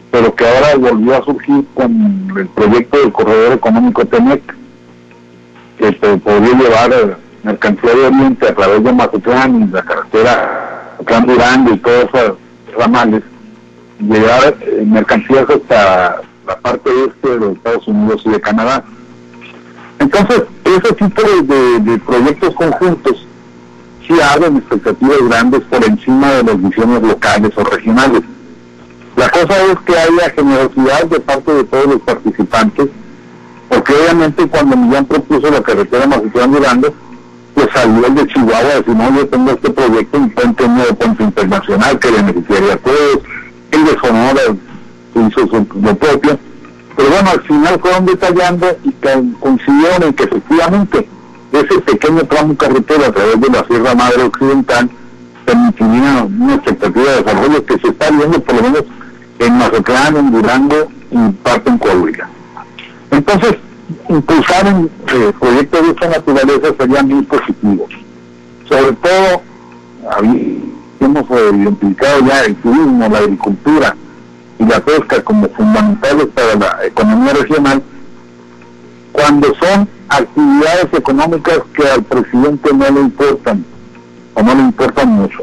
pero 0.10 0.34
que 0.34 0.48
ahora 0.48 0.76
volvió 0.78 1.18
a 1.18 1.26
surgir 1.26 1.66
con 1.74 2.34
el 2.38 2.48
proyecto 2.48 2.98
del 3.00 3.12
Corredor 3.12 3.54
Económico 3.54 4.06
Temec, 4.06 4.42
que 5.78 5.92
podría 5.92 6.58
llevar 6.58 6.94
eh, 6.94 7.16
mercancía 7.44 7.94
de 7.94 8.06
Oriente 8.08 8.48
a 8.48 8.56
través 8.56 8.84
de 8.84 8.94
Mazatlán 8.94 9.64
y 9.64 9.68
la 9.68 9.84
carretera 9.84 10.96
Mazatlán-Durango 11.00 11.74
y 11.74 11.78
todo 11.78 12.02
eso 12.04 12.38
ramales, 12.78 13.24
llegar 14.00 14.56
eh, 14.62 14.84
mercancías 14.86 15.46
hasta 15.50 16.22
la 16.48 16.58
parte 16.60 16.90
este 17.08 17.38
de 17.38 17.54
Estados 17.54 17.88
Unidos 17.88 18.22
y 18.26 18.30
de 18.30 18.42
Canadá. 18.42 18.84
Entonces, 20.00 20.44
ese 20.76 20.94
tipo 20.94 21.22
de, 21.22 22.00
proyectos 22.00 22.56
conjuntos 22.56 23.28
sí 24.08 24.14
abren 24.20 24.58
expectativas 24.58 25.18
grandes 25.28 25.62
por 25.62 25.84
encima 25.84 26.32
de 26.34 26.44
las 26.44 26.62
visiones 26.62 27.02
locales 27.02 27.52
o 27.56 27.64
regionales. 27.64 28.22
La 29.16 29.30
cosa 29.30 29.54
es 29.66 29.78
que 29.86 29.98
haya 29.98 30.30
generosidad 30.36 31.06
de 31.06 31.20
parte 31.20 31.54
de 31.54 31.64
todos 31.66 31.86
los 31.86 32.02
participantes, 32.02 32.88
porque 33.70 33.94
obviamente 33.94 34.48
cuando 34.48 34.78
Millán 34.78 35.06
propuso 35.06 35.50
la 35.52 35.62
carretera 35.62 36.08
Mazatlán 36.08 36.52
Durango, 36.52 36.94
pues 37.54 37.68
salió 37.74 38.08
el 38.08 38.16
de 38.16 38.28
Chihuahua 38.28 38.72
a 38.72 38.76
decir, 38.76 38.96
no, 38.96 39.16
yo 39.16 39.28
tengo 39.28 39.52
este 39.52 39.70
proyecto, 39.70 40.18
un 40.18 40.76
nuevo 40.76 40.96
puente 40.96 41.24
internacional 41.24 42.00
que 42.00 42.12
beneficiaría 42.12 42.74
a 42.74 42.78
todos, 42.78 43.20
el 43.72 43.86
de 43.86 44.00
Sonora 44.00 44.42
hizo 45.16 45.48
su, 45.48 45.68
lo 45.82 45.96
propio, 45.96 46.40
pero 46.96 47.10
bueno, 47.10 47.30
al 47.30 47.42
final 47.42 47.80
fueron 47.80 48.06
detallando 48.06 48.68
y 48.84 48.92
coincidieron 49.40 50.04
en 50.04 50.14
que 50.14 50.24
efectivamente 50.24 51.08
ese 51.52 51.80
pequeño 51.82 52.24
tramo 52.26 52.56
carretero 52.56 53.06
a 53.06 53.12
través 53.12 53.40
de 53.42 53.50
la 53.50 53.66
Sierra 53.66 53.96
Madre 53.96 54.24
Occidental 54.24 54.90
permitiría 55.46 56.24
una 56.24 56.56
expectativa 56.56 57.12
de 57.12 57.24
desarrollo 57.24 57.66
que 57.66 57.80
se 57.80 57.88
está 57.88 58.10
viendo 58.10 58.42
por 58.42 58.56
lo 58.56 58.62
menos 58.62 58.84
en 59.40 59.58
Mazatlán, 59.58 60.18
en 60.18 60.32
Durango 60.32 60.88
y 61.12 61.32
parte 61.44 61.70
en 61.70 61.78
Coahuila. 61.78 62.30
Entonces, 63.12 63.56
impulsar 64.08 64.74
un 64.74 64.90
eh, 65.08 65.34
proyectos 65.40 65.82
de 65.82 65.90
esta 65.90 66.08
naturaleza 66.08 66.74
sería 66.78 67.04
muy 67.04 67.22
positivo. 67.24 67.88
Sobre 68.70 68.94
todo, 68.94 69.42
hemos 71.02 71.32
eh, 71.32 71.52
identificado 71.54 72.20
ya 72.26 72.46
el 72.46 72.56
turismo, 72.56 73.10
la 73.10 73.18
agricultura 73.18 73.96
y 74.62 74.66
la 74.66 74.80
pesca 74.80 75.24
como 75.24 75.50
fundamentales 75.50 76.28
para 76.28 76.56
la 76.56 76.86
economía 76.86 77.34
regional, 77.34 77.82
cuando 79.12 79.48
son 79.56 79.90
actividades 80.08 80.88
económicas 80.94 81.62
que 81.74 81.88
al 81.90 82.04
presidente 82.04 82.70
no 82.72 82.90
le 82.92 83.02
importan 83.02 83.66
o 84.36 84.44
no 84.44 84.54
le 84.54 84.62
importan 84.62 85.10
mucho. 85.10 85.40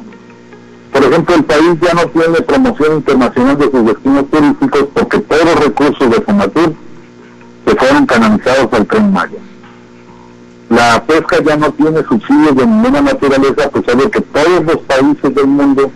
Por 0.92 1.02
ejemplo, 1.02 1.34
el 1.34 1.44
país 1.44 1.74
ya 1.82 1.94
no 1.94 2.06
tiene 2.06 2.40
promoción 2.42 2.96
internacional 2.98 3.58
de 3.58 3.70
sus 3.70 3.86
destinos 3.86 4.30
turísticos 4.30 4.84
porque 4.94 5.18
todos 5.18 5.44
los 5.44 5.64
recursos 5.64 6.10
de 6.10 6.20
Fonatur 6.20 6.74
que 7.66 7.74
fueron 7.74 8.06
canalizados 8.06 8.72
al 8.72 8.86
tren 8.86 9.12
Maya. 9.12 9.38
La 10.70 11.02
pesca 11.04 11.42
ya 11.44 11.56
no 11.56 11.72
tiene 11.72 12.04
subsidios 12.04 12.54
de 12.54 12.66
ninguna 12.66 13.00
naturaleza, 13.00 13.68
pues 13.70 13.84
sabe 13.84 14.10
que 14.10 14.20
todos 14.20 14.64
los 14.64 14.78
países 14.82 15.34
del 15.34 15.46
mundo 15.46 15.90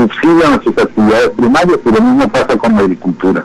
subsidian 0.00 0.62
sus 0.62 0.76
actividades 0.78 1.30
primarias 1.30 1.78
y 1.84 1.90
lo 1.90 2.00
mismo 2.00 2.28
pasa 2.28 2.56
con 2.56 2.74
la 2.74 2.80
agricultura. 2.80 3.44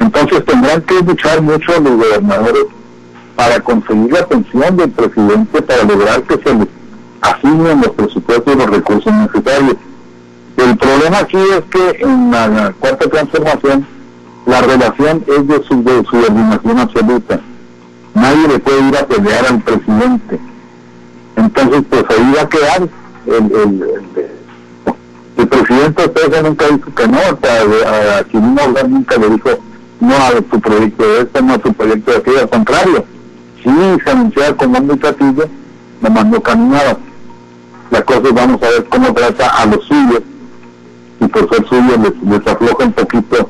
Entonces 0.00 0.44
tendrán 0.44 0.82
que 0.82 1.00
luchar 1.00 1.42
mucho 1.42 1.72
los 1.80 1.96
gobernadores 1.96 2.64
para 3.36 3.60
conseguir 3.60 4.12
la 4.12 4.20
atención 4.20 4.76
del 4.76 4.90
presidente 4.90 5.62
para 5.62 5.84
lograr 5.84 6.22
que 6.22 6.38
se 6.38 6.54
les 6.54 6.68
asignen 7.20 7.80
los 7.80 7.90
presupuestos 7.90 8.54
y 8.54 8.58
los 8.58 8.70
recursos 8.70 9.12
necesarios. 9.12 9.76
El 10.56 10.76
problema 10.76 11.18
aquí 11.18 11.36
es 11.36 11.62
que 11.70 12.02
en 12.02 12.30
la 12.30 12.72
cuarta 12.78 13.08
transformación 13.08 13.86
la 14.46 14.62
relación 14.62 15.24
es 15.26 15.46
de 15.46 15.62
su 15.64 15.82
de 15.82 16.04
subordinación 16.04 16.78
absoluta. 16.78 17.40
Nadie 18.14 18.48
le 18.48 18.58
puede 18.58 18.88
ir 18.88 18.96
a 18.96 19.06
pelear 19.06 19.46
al 19.46 19.60
presidente. 19.60 20.40
Entonces, 21.36 21.82
pues 21.90 22.04
ahí 22.08 22.32
va 22.34 22.42
a 22.42 22.48
quedar 22.48 22.88
el, 23.26 23.34
el, 23.34 23.82
el, 23.82 24.35
presidente 25.44 26.08
Pérez 26.08 26.42
nunca 26.42 26.66
dijo 26.68 26.94
que 26.94 27.08
no, 27.08 27.18
o 27.18 27.38
sea, 27.42 28.18
a, 28.18 28.24
quien 28.24 28.54
nunca 28.54 29.16
le 29.18 29.30
dijo 29.30 29.50
no 30.00 30.14
a 30.14 30.30
tu 30.50 30.60
proyecto 30.60 31.06
de 31.06 31.20
este, 31.20 31.42
no 31.42 31.54
a 31.54 31.58
tu 31.58 31.72
proyecto 31.72 32.10
de 32.10 32.16
aquello, 32.18 32.40
al 32.40 32.48
contrario, 32.48 33.04
sí 33.62 33.70
se 34.04 34.10
anunciaba 34.10 34.56
como 34.56 34.78
un 34.78 34.98
platillo, 34.98 35.48
me 36.00 36.10
mandó 36.10 36.40
caminaba. 36.42 36.96
La 37.90 38.02
cosa 38.02 38.28
es 38.28 38.34
vamos 38.34 38.62
a 38.62 38.68
ver 38.68 38.84
cómo 38.86 39.12
trata 39.12 39.48
a 39.48 39.66
los 39.66 39.84
suyos 39.84 40.22
y 41.20 41.26
por 41.26 41.48
ser 41.48 41.66
suyos 41.68 41.98
les, 41.98 42.22
les 42.22 42.46
afloja 42.46 42.84
un 42.84 42.92
poquito 42.92 43.48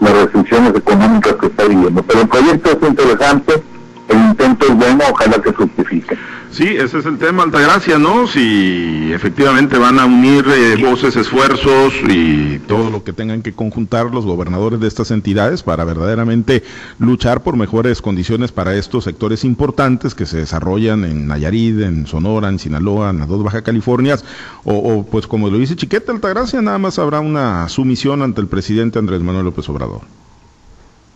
las 0.00 0.12
restricciones 0.12 0.74
económicas 0.74 1.34
que 1.34 1.46
está 1.46 1.64
viviendo. 1.64 2.02
Pero 2.02 2.20
el 2.22 2.28
proyecto 2.28 2.70
es 2.70 2.88
interesante, 2.88 3.62
el 4.08 4.18
intento 4.18 4.66
es 4.66 4.74
bueno, 4.74 5.04
ojalá 5.10 5.40
que 5.42 5.52
fructifique. 5.52 6.16
Sí, 6.56 6.64
ese 6.64 7.00
es 7.00 7.06
el 7.06 7.18
tema, 7.18 7.42
Altagracia, 7.42 7.98
¿no? 7.98 8.26
Si 8.26 9.12
efectivamente 9.12 9.76
van 9.76 9.98
a 9.98 10.06
unir 10.06 10.46
eh, 10.48 10.76
voces, 10.82 11.14
esfuerzos 11.14 11.92
y 12.08 12.60
todo 12.60 12.88
lo 12.88 13.04
que 13.04 13.12
tengan 13.12 13.42
que 13.42 13.52
conjuntar 13.52 14.06
los 14.06 14.24
gobernadores 14.24 14.80
de 14.80 14.88
estas 14.88 15.10
entidades 15.10 15.62
para 15.62 15.84
verdaderamente 15.84 16.62
luchar 16.98 17.42
por 17.42 17.56
mejores 17.56 18.00
condiciones 18.00 18.52
para 18.52 18.74
estos 18.74 19.04
sectores 19.04 19.44
importantes 19.44 20.14
que 20.14 20.24
se 20.24 20.38
desarrollan 20.38 21.04
en 21.04 21.26
Nayarit, 21.26 21.80
en 21.80 22.06
Sonora, 22.06 22.48
en 22.48 22.58
Sinaloa, 22.58 23.10
en 23.10 23.18
las 23.18 23.28
dos 23.28 23.44
Baja 23.44 23.60
Californias, 23.60 24.24
o, 24.64 24.76
o 24.76 25.04
pues 25.04 25.26
como 25.26 25.50
lo 25.50 25.58
dice 25.58 25.76
Chiquete 25.76 26.10
Altagracia, 26.10 26.62
nada 26.62 26.78
más 26.78 26.98
habrá 26.98 27.20
una 27.20 27.68
sumisión 27.68 28.22
ante 28.22 28.40
el 28.40 28.46
presidente 28.46 28.98
Andrés 28.98 29.20
Manuel 29.20 29.44
López 29.44 29.68
Obrador 29.68 30.15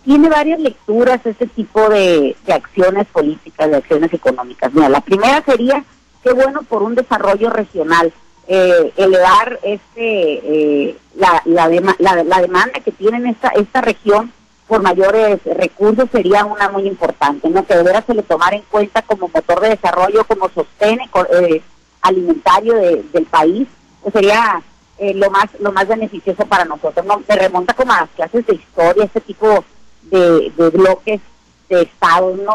tiene 0.05 0.29
varias 0.29 0.61
lecturas 0.61 1.21
este 1.25 1.47
tipo 1.47 1.89
de, 1.89 2.37
acciones 2.53 3.07
políticas, 3.09 3.71
de 3.71 3.77
acciones 3.77 4.13
económicas. 4.13 4.73
Mira, 4.73 4.89
la 4.89 5.01
primera 5.01 5.43
sería, 5.43 5.85
qué 6.23 6.33
bueno 6.33 6.63
por 6.63 6.83
un 6.83 6.95
desarrollo 6.95 7.51
regional, 7.51 8.13
eh, 8.49 8.93
elevar 8.97 9.61
este 9.63 10.89
eh, 10.89 10.97
la, 11.15 11.41
la, 11.45 11.69
la, 11.99 12.41
demanda 12.41 12.81
que 12.85 12.91
tiene 12.91 13.31
esta, 13.31 13.49
esta 13.51 13.81
región 13.81 14.33
por 14.67 14.83
mayores 14.83 15.41
recursos 15.45 16.09
sería 16.11 16.45
una 16.45 16.69
muy 16.69 16.87
importante, 16.87 17.49
¿no? 17.49 17.65
que 17.67 17.77
de 17.77 18.03
se 18.03 18.15
le 18.15 18.23
tomara 18.23 18.57
en 18.57 18.63
cuenta 18.71 19.03
como 19.03 19.29
motor 19.29 19.61
de 19.61 19.71
desarrollo, 19.71 20.25
como 20.25 20.49
sostén 20.49 21.01
eh, 21.33 21.63
alimentario 22.03 22.75
del 22.75 23.27
país, 23.27 23.69
pues 24.01 24.13
sería 24.13 24.63
eh, 24.99 25.15
lo 25.15 25.31
más 25.31 25.47
lo 25.59 25.73
más 25.73 25.89
beneficioso 25.89 26.47
para 26.47 26.65
nosotros. 26.65 27.05
¿no? 27.05 27.23
Se 27.27 27.35
remonta 27.35 27.75
como 27.75 27.93
a 27.93 28.03
las 28.03 28.11
clases 28.11 28.47
de 28.47 28.55
historia, 28.55 29.05
este 29.05 29.21
tipo 29.21 29.65
de, 30.03 30.53
bloques 30.73 31.21
de 31.69 31.83
estados, 31.83 32.39
¿no? 32.39 32.55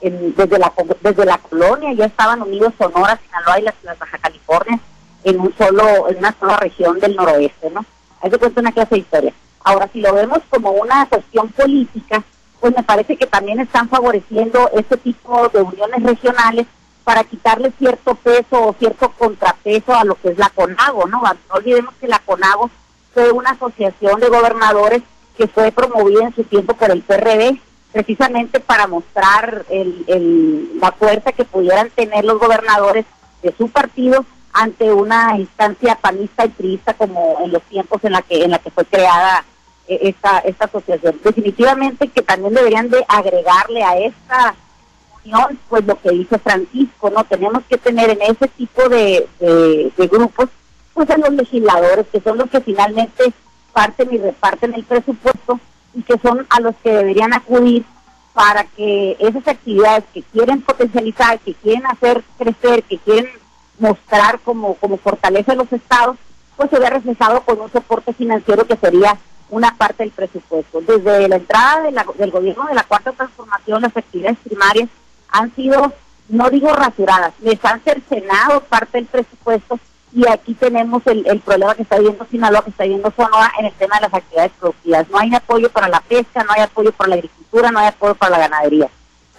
desde, 0.00 0.58
la, 0.58 0.72
desde 1.02 1.24
la 1.24 1.38
colonia 1.38 1.92
ya 1.92 2.06
estaban 2.06 2.42
unidos 2.42 2.72
Sonora, 2.78 3.20
Sinaloa 3.24 3.58
y 3.58 3.62
las, 3.62 3.74
Baja 3.98 4.18
California 4.18 4.80
en 5.24 5.40
un 5.40 5.54
solo, 5.56 6.08
en 6.08 6.18
una 6.18 6.34
sola 6.38 6.56
región 6.56 6.98
del 6.98 7.16
noroeste, 7.16 7.70
¿no? 7.70 7.84
Que 8.22 8.38
cuenta 8.38 8.60
una 8.60 8.72
clase 8.72 8.94
de 8.94 9.00
historia. 9.00 9.34
Ahora, 9.62 9.88
si 9.92 10.00
lo 10.00 10.14
vemos 10.14 10.40
como 10.48 10.70
una 10.70 11.06
cuestión 11.06 11.48
política, 11.48 12.22
pues 12.60 12.74
me 12.74 12.82
parece 12.82 13.16
que 13.16 13.26
también 13.26 13.60
están 13.60 13.88
favoreciendo 13.88 14.70
este 14.74 14.96
tipo 14.96 15.48
de 15.48 15.60
uniones 15.60 16.02
regionales 16.02 16.66
para 17.04 17.24
quitarle 17.24 17.72
cierto 17.78 18.14
peso 18.14 18.68
o 18.68 18.74
cierto 18.78 19.10
contrapeso 19.18 19.94
a 19.94 20.04
lo 20.04 20.14
que 20.14 20.30
es 20.30 20.38
la 20.38 20.50
CONAGO, 20.50 21.06
¿no? 21.08 21.22
No 21.22 21.54
olvidemos 21.54 21.94
que 22.00 22.08
la 22.08 22.18
CONAGO 22.20 22.70
fue 23.12 23.32
una 23.32 23.50
asociación 23.50 24.20
de 24.20 24.28
gobernadores 24.28 25.02
que 25.40 25.48
fue 25.48 25.72
promovida 25.72 26.24
en 26.24 26.34
su 26.34 26.44
tiempo 26.44 26.74
por 26.74 26.90
el 26.90 27.00
PRD, 27.00 27.58
precisamente 27.92 28.60
para 28.60 28.86
mostrar 28.86 29.64
el, 29.70 30.78
la 30.78 30.92
fuerza 30.92 31.32
que 31.32 31.46
pudieran 31.46 31.88
tener 31.88 32.26
los 32.26 32.38
gobernadores 32.38 33.06
de 33.42 33.54
su 33.56 33.70
partido 33.70 34.26
ante 34.52 34.92
una 34.92 35.38
instancia 35.38 35.94
panista 35.94 36.44
y 36.44 36.50
trista 36.50 36.92
como 36.92 37.38
en 37.42 37.52
los 37.52 37.62
tiempos 37.62 38.04
en 38.04 38.12
la 38.12 38.20
que 38.20 38.44
en 38.44 38.50
la 38.50 38.58
que 38.58 38.70
fue 38.70 38.84
creada 38.84 39.42
eh, 39.88 39.98
esta 40.02 40.40
esta 40.40 40.66
asociación. 40.66 41.18
Definitivamente 41.24 42.08
que 42.08 42.20
también 42.20 42.52
deberían 42.52 42.90
de 42.90 43.02
agregarle 43.08 43.82
a 43.82 43.96
esta 43.96 44.54
unión 45.24 45.58
pues 45.70 45.86
lo 45.86 45.98
que 46.02 46.10
dice 46.10 46.38
Francisco, 46.38 47.08
no 47.08 47.24
tenemos 47.24 47.62
que 47.66 47.78
tener 47.78 48.10
en 48.10 48.20
ese 48.20 48.46
tipo 48.48 48.90
de, 48.90 49.26
de, 49.38 49.90
de 49.96 50.06
grupos 50.06 50.50
pues 50.92 51.08
a 51.08 51.16
los 51.16 51.32
legisladores 51.32 52.04
que 52.12 52.20
son 52.20 52.36
los 52.36 52.50
que 52.50 52.60
finalmente 52.60 53.32
parten 53.72 54.08
y 54.12 54.18
reparten 54.18 54.74
el 54.74 54.84
presupuesto 54.84 55.58
y 55.94 56.02
que 56.02 56.18
son 56.18 56.46
a 56.50 56.60
los 56.60 56.74
que 56.82 56.92
deberían 56.92 57.32
acudir 57.32 57.84
para 58.32 58.64
que 58.64 59.16
esas 59.18 59.46
actividades 59.48 60.04
que 60.14 60.22
quieren 60.22 60.62
potencializar, 60.62 61.38
que 61.40 61.54
quieren 61.54 61.86
hacer 61.86 62.22
crecer, 62.38 62.82
que 62.84 62.98
quieren 62.98 63.28
mostrar 63.78 64.38
como, 64.40 64.74
como 64.74 64.98
fortaleza 64.98 65.52
de 65.52 65.58
los 65.58 65.72
estados, 65.72 66.16
pues 66.56 66.70
se 66.70 66.78
vea 66.78 66.90
reflejado 66.90 67.40
con 67.42 67.60
un 67.60 67.72
soporte 67.72 68.12
financiero 68.12 68.66
que 68.66 68.76
sería 68.76 69.16
una 69.48 69.76
parte 69.76 70.04
del 70.04 70.12
presupuesto. 70.12 70.80
Desde 70.80 71.28
la 71.28 71.36
entrada 71.36 71.82
del 72.16 72.30
gobierno 72.30 72.66
de 72.66 72.74
la 72.74 72.84
cuarta 72.84 73.12
transformación, 73.12 73.82
las 73.82 73.96
actividades 73.96 74.38
primarias 74.44 74.88
han 75.30 75.54
sido, 75.54 75.92
no 76.28 76.50
digo 76.50 76.72
rasuradas, 76.72 77.32
les 77.40 77.64
han 77.64 77.80
cercenado 77.80 78.60
parte 78.60 78.98
del 78.98 79.06
presupuesto 79.06 79.78
y 80.12 80.26
aquí 80.28 80.54
tenemos 80.54 81.06
el, 81.06 81.26
el 81.26 81.40
problema 81.40 81.74
que 81.74 81.82
está 81.82 81.98
viviendo 81.98 82.26
Sinaloa, 82.30 82.64
que 82.64 82.70
está 82.70 82.84
viviendo 82.84 83.12
Sonora 83.14 83.52
en 83.58 83.66
el 83.66 83.72
tema 83.74 83.96
de 83.96 84.02
las 84.02 84.14
actividades 84.14 84.52
productivas. 84.58 85.08
No 85.08 85.18
hay 85.18 85.34
apoyo 85.34 85.70
para 85.70 85.88
la 85.88 86.00
pesca, 86.00 86.42
no 86.42 86.52
hay 86.52 86.62
apoyo 86.62 86.92
para 86.92 87.10
la 87.10 87.14
agricultura, 87.16 87.70
no 87.70 87.78
hay 87.78 87.88
apoyo 87.88 88.14
para 88.16 88.32
la 88.32 88.48
ganadería. 88.48 88.88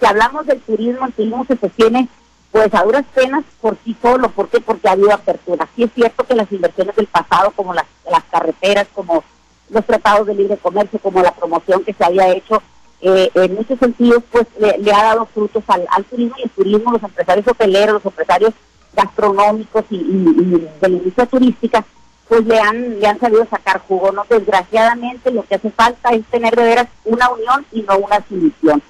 Si 0.00 0.06
hablamos 0.06 0.46
del 0.46 0.60
turismo, 0.60 1.06
el 1.06 1.12
turismo 1.12 1.44
se 1.46 1.56
sostiene 1.56 2.08
pues 2.50 2.72
a 2.74 2.84
duras 2.84 3.04
penas 3.14 3.44
por 3.60 3.76
sí 3.84 3.96
solo. 4.00 4.28
¿Por 4.30 4.48
qué? 4.48 4.60
Porque 4.60 4.88
ha 4.88 4.92
habido 4.92 5.12
apertura. 5.12 5.68
Sí 5.76 5.84
es 5.84 5.90
cierto 5.94 6.24
que 6.24 6.34
las 6.34 6.50
inversiones 6.50 6.96
del 6.96 7.06
pasado, 7.06 7.50
como 7.50 7.74
las, 7.74 7.86
las 8.10 8.24
carreteras, 8.24 8.86
como 8.94 9.24
los 9.70 9.84
tratados 9.86 10.26
de 10.26 10.34
libre 10.34 10.56
comercio, 10.56 10.98
como 10.98 11.22
la 11.22 11.32
promoción 11.32 11.84
que 11.84 11.94
se 11.94 12.04
había 12.04 12.30
hecho, 12.30 12.62
eh, 13.00 13.30
en 13.34 13.54
muchos 13.54 13.78
sentidos, 13.78 14.22
pues 14.30 14.46
le, 14.58 14.92
ha 14.92 15.02
dado 15.02 15.26
frutos 15.26 15.64
al, 15.66 15.86
al 15.90 16.04
turismo 16.04 16.36
y 16.38 16.42
el 16.42 16.50
turismo, 16.50 16.92
los 16.92 17.02
empresarios 17.02 17.48
hoteleros, 17.48 17.94
los 17.94 18.06
empresarios 18.06 18.52
gastronómicos 18.94 19.84
y, 19.90 19.98
de 19.98 20.88
la 20.88 20.96
industria 20.96 21.26
turística, 21.26 21.84
pues 22.28 22.44
le 22.46 22.58
han, 22.58 23.00
le 23.00 23.06
han 23.06 23.20
sabido 23.20 23.46
sacar 23.46 23.80
jugo. 23.80 24.12
No, 24.12 24.24
desgraciadamente 24.28 25.30
lo 25.30 25.42
que 25.44 25.56
hace 25.56 25.70
falta 25.70 26.10
es 26.10 26.24
tener 26.26 26.54
de 26.56 26.62
veras 26.62 26.88
una 27.04 27.30
unión 27.30 27.66
y 27.72 27.82
no 27.82 27.98
una 27.98 28.24
sumisión. 28.26 28.82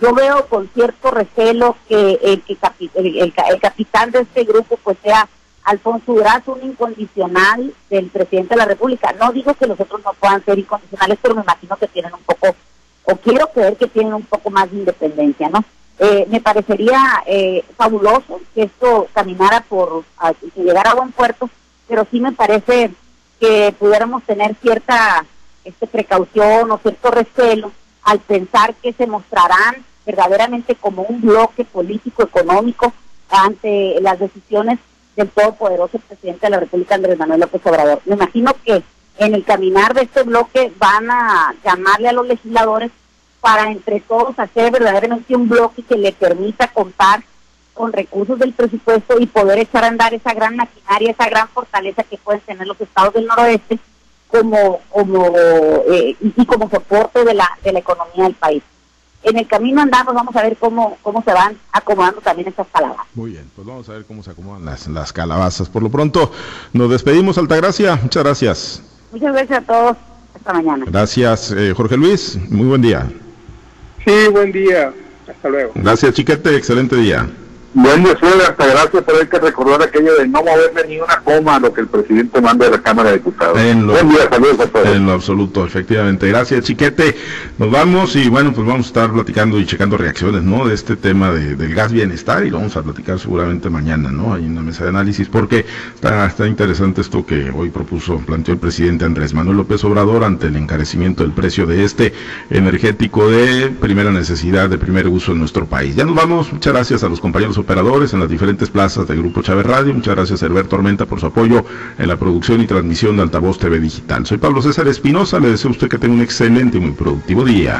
Yo 0.00 0.14
veo 0.14 0.46
con 0.46 0.68
cierto 0.72 1.10
recelo 1.10 1.76
que, 1.88 2.18
el, 2.22 2.42
que 2.42 2.56
el, 2.94 3.60
capitán 3.60 4.10
de 4.10 4.20
este 4.20 4.44
grupo 4.44 4.78
pues 4.82 4.96
sea 5.02 5.28
Alfonso 5.64 6.14
Durazo, 6.14 6.52
un 6.54 6.70
incondicional 6.70 7.74
del 7.90 8.06
presidente 8.06 8.54
de 8.54 8.58
la 8.58 8.64
República. 8.64 9.14
No 9.20 9.30
digo 9.30 9.52
que 9.54 9.66
los 9.66 9.78
otros 9.78 10.02
no 10.02 10.14
puedan 10.14 10.42
ser 10.44 10.58
incondicionales, 10.58 11.18
pero 11.20 11.34
me 11.34 11.42
imagino 11.42 11.76
que 11.76 11.86
tienen 11.86 12.14
un 12.14 12.22
poco, 12.22 12.54
o 13.04 13.16
quiero 13.16 13.48
creer 13.48 13.76
que 13.76 13.88
tienen 13.88 14.14
un 14.14 14.22
poco 14.22 14.48
más 14.48 14.70
de 14.70 14.78
independencia, 14.78 15.50
¿no? 15.50 15.62
Eh, 16.02 16.26
me 16.30 16.40
parecería 16.40 17.22
eh, 17.26 17.62
fabuloso 17.76 18.40
que 18.54 18.62
esto 18.62 19.06
caminara 19.12 19.60
por, 19.60 20.02
que 20.54 20.62
llegara 20.62 20.92
a 20.92 20.94
buen 20.94 21.12
puerto, 21.12 21.50
pero 21.86 22.06
sí 22.10 22.20
me 22.20 22.32
parece 22.32 22.90
que 23.38 23.74
pudiéramos 23.78 24.22
tener 24.22 24.56
cierta 24.62 25.26
este, 25.62 25.86
precaución 25.86 26.70
o 26.70 26.78
cierto 26.78 27.10
recelo 27.10 27.70
al 28.02 28.18
pensar 28.20 28.72
que 28.76 28.94
se 28.94 29.06
mostrarán 29.06 29.84
verdaderamente 30.06 30.74
como 30.74 31.02
un 31.02 31.20
bloque 31.20 31.66
político 31.66 32.22
económico 32.22 32.94
ante 33.28 34.00
las 34.00 34.18
decisiones 34.18 34.78
del 35.16 35.28
todopoderoso 35.28 35.98
presidente 35.98 36.46
de 36.46 36.50
la 36.50 36.60
República 36.60 36.94
Andrés 36.94 37.18
Manuel 37.18 37.40
López 37.40 37.60
Obrador. 37.66 38.00
Me 38.06 38.14
imagino 38.14 38.54
que 38.64 38.82
en 39.18 39.34
el 39.34 39.44
caminar 39.44 39.92
de 39.92 40.02
este 40.02 40.22
bloque 40.22 40.72
van 40.78 41.10
a 41.10 41.54
llamarle 41.62 42.08
a 42.08 42.12
los 42.12 42.26
legisladores 42.26 42.90
para 43.40 43.70
entre 43.70 44.00
todos 44.00 44.38
hacer 44.38 44.70
verdaderamente 44.70 45.34
un 45.34 45.48
bloque 45.48 45.82
que 45.82 45.96
le 45.96 46.12
permita 46.12 46.68
contar 46.68 47.22
con 47.74 47.92
recursos 47.92 48.38
del 48.38 48.52
presupuesto 48.52 49.18
y 49.18 49.26
poder 49.26 49.58
echar 49.58 49.84
a 49.84 49.88
andar 49.88 50.12
esa 50.12 50.34
gran 50.34 50.56
maquinaria, 50.56 51.12
esa 51.12 51.28
gran 51.28 51.48
fortaleza 51.48 52.02
que 52.02 52.18
pueden 52.18 52.40
tener 52.42 52.66
los 52.66 52.80
estados 52.80 53.14
del 53.14 53.26
noroeste 53.26 53.78
como 54.28 54.80
como 54.90 55.32
eh, 55.90 56.16
y 56.20 56.46
como 56.46 56.68
soporte 56.70 57.24
de 57.24 57.34
la 57.34 57.48
de 57.64 57.72
la 57.72 57.78
economía 57.80 58.24
del 58.24 58.34
país. 58.34 58.62
en 59.22 59.36
el 59.36 59.46
camino 59.46 59.82
andamos, 59.82 60.14
vamos 60.14 60.34
a 60.36 60.42
ver 60.42 60.56
cómo, 60.56 60.96
cómo 61.02 61.22
se 61.22 61.32
van 61.32 61.56
acomodando 61.72 62.20
también 62.20 62.48
estas 62.48 62.66
calabazas. 62.72 63.06
Muy 63.14 63.32
bien, 63.32 63.50
pues 63.54 63.66
vamos 63.66 63.88
a 63.88 63.92
ver 63.92 64.04
cómo 64.04 64.22
se 64.22 64.30
acomodan 64.30 64.64
las, 64.64 64.86
las 64.88 65.12
calabazas. 65.12 65.68
Por 65.68 65.82
lo 65.82 65.90
pronto, 65.90 66.32
nos 66.72 66.90
despedimos, 66.90 67.36
Altagracia. 67.36 67.96
Muchas 67.96 68.24
gracias. 68.24 68.82
Muchas 69.12 69.32
gracias 69.32 69.58
a 69.62 69.66
todos. 69.66 69.96
Hasta 70.34 70.52
mañana. 70.52 70.84
Gracias, 70.88 71.50
eh, 71.52 71.74
Jorge 71.76 71.96
Luis. 71.96 72.38
Muy 72.48 72.66
buen 72.66 72.82
día. 72.82 73.10
Sí, 74.04 74.28
buen 74.30 74.52
día. 74.52 74.92
Hasta 75.28 75.48
luego. 75.48 75.72
Gracias, 75.74 76.14
Chiquete. 76.14 76.56
Excelente 76.56 76.96
día. 76.96 77.28
Buen 77.72 78.02
día, 78.02 78.14
hasta 78.48 78.66
gracias, 78.66 79.04
pero 79.06 79.18
hay 79.20 79.28
que 79.28 79.38
recordar 79.38 79.80
aquello 79.80 80.16
de 80.16 80.26
no 80.26 80.42
moverle 80.42 80.88
ni 80.88 80.98
una 80.98 81.20
coma 81.20 81.54
a 81.54 81.60
lo 81.60 81.72
que 81.72 81.82
el 81.82 81.86
presidente 81.86 82.40
manda 82.40 82.64
de 82.64 82.72
la 82.72 82.82
Cámara 82.82 83.10
de 83.10 83.18
Diputados. 83.18 83.56
En 83.60 83.86
lo, 83.86 83.92
Buen 83.92 84.08
día, 84.08 84.28
saludos 84.28 84.58
a 84.58 84.66
todos. 84.66 84.88
En 84.88 85.06
lo 85.06 85.12
absoluto, 85.12 85.64
efectivamente. 85.64 86.26
Gracias, 86.26 86.64
Chiquete. 86.64 87.16
Nos 87.58 87.70
vamos 87.70 88.16
y 88.16 88.28
bueno, 88.28 88.52
pues 88.52 88.66
vamos 88.66 88.86
a 88.86 88.88
estar 88.88 89.12
platicando 89.12 89.60
y 89.60 89.66
checando 89.66 89.96
reacciones, 89.96 90.42
¿no? 90.42 90.66
De 90.66 90.74
este 90.74 90.96
tema 90.96 91.30
de, 91.30 91.54
del 91.54 91.72
gas 91.72 91.92
bienestar 91.92 92.44
y 92.44 92.50
lo 92.50 92.56
vamos 92.56 92.76
a 92.76 92.82
platicar 92.82 93.20
seguramente 93.20 93.70
mañana, 93.70 94.10
¿no? 94.10 94.34
Hay 94.34 94.46
una 94.46 94.62
mesa 94.62 94.82
de 94.82 94.90
análisis 94.90 95.28
porque 95.28 95.64
está, 95.94 96.26
está 96.26 96.48
interesante 96.48 97.02
esto 97.02 97.24
que 97.24 97.52
hoy 97.54 97.70
propuso, 97.70 98.18
planteó 98.18 98.54
el 98.54 98.58
presidente 98.58 99.04
Andrés 99.04 99.32
Manuel 99.32 99.58
López 99.58 99.84
Obrador 99.84 100.24
ante 100.24 100.48
el 100.48 100.56
encarecimiento 100.56 101.22
del 101.22 101.32
precio 101.32 101.66
de 101.66 101.84
este 101.84 102.14
energético 102.50 103.30
de 103.30 103.68
primera 103.68 104.10
necesidad, 104.10 104.68
de 104.68 104.76
primer 104.76 105.06
uso 105.06 105.30
en 105.30 105.38
nuestro 105.38 105.66
país. 105.66 105.94
Ya 105.94 106.04
nos 106.04 106.16
vamos. 106.16 106.52
Muchas 106.52 106.72
gracias 106.72 107.04
a 107.04 107.08
los 107.08 107.20
compañeros 107.20 107.59
operadores 107.60 108.12
en 108.12 108.20
las 108.20 108.28
diferentes 108.28 108.70
plazas 108.70 109.06
del 109.06 109.18
Grupo 109.18 109.42
Chávez 109.42 109.66
Radio. 109.66 109.94
Muchas 109.94 110.16
gracias 110.16 110.42
Herbert 110.42 110.68
Tormenta 110.68 111.06
por 111.06 111.20
su 111.20 111.26
apoyo 111.26 111.64
en 111.98 112.08
la 112.08 112.16
producción 112.16 112.60
y 112.60 112.66
transmisión 112.66 113.16
de 113.16 113.22
Altavoz 113.22 113.58
TV 113.58 113.78
Digital. 113.78 114.26
Soy 114.26 114.38
Pablo 114.38 114.62
César 114.62 114.88
Espinosa. 114.88 115.38
Le 115.38 115.50
deseo 115.50 115.68
a 115.70 115.72
usted 115.72 115.88
que 115.88 115.98
tenga 115.98 116.14
un 116.14 116.22
excelente 116.22 116.78
y 116.78 116.80
muy 116.80 116.92
productivo 116.92 117.44
día. 117.44 117.78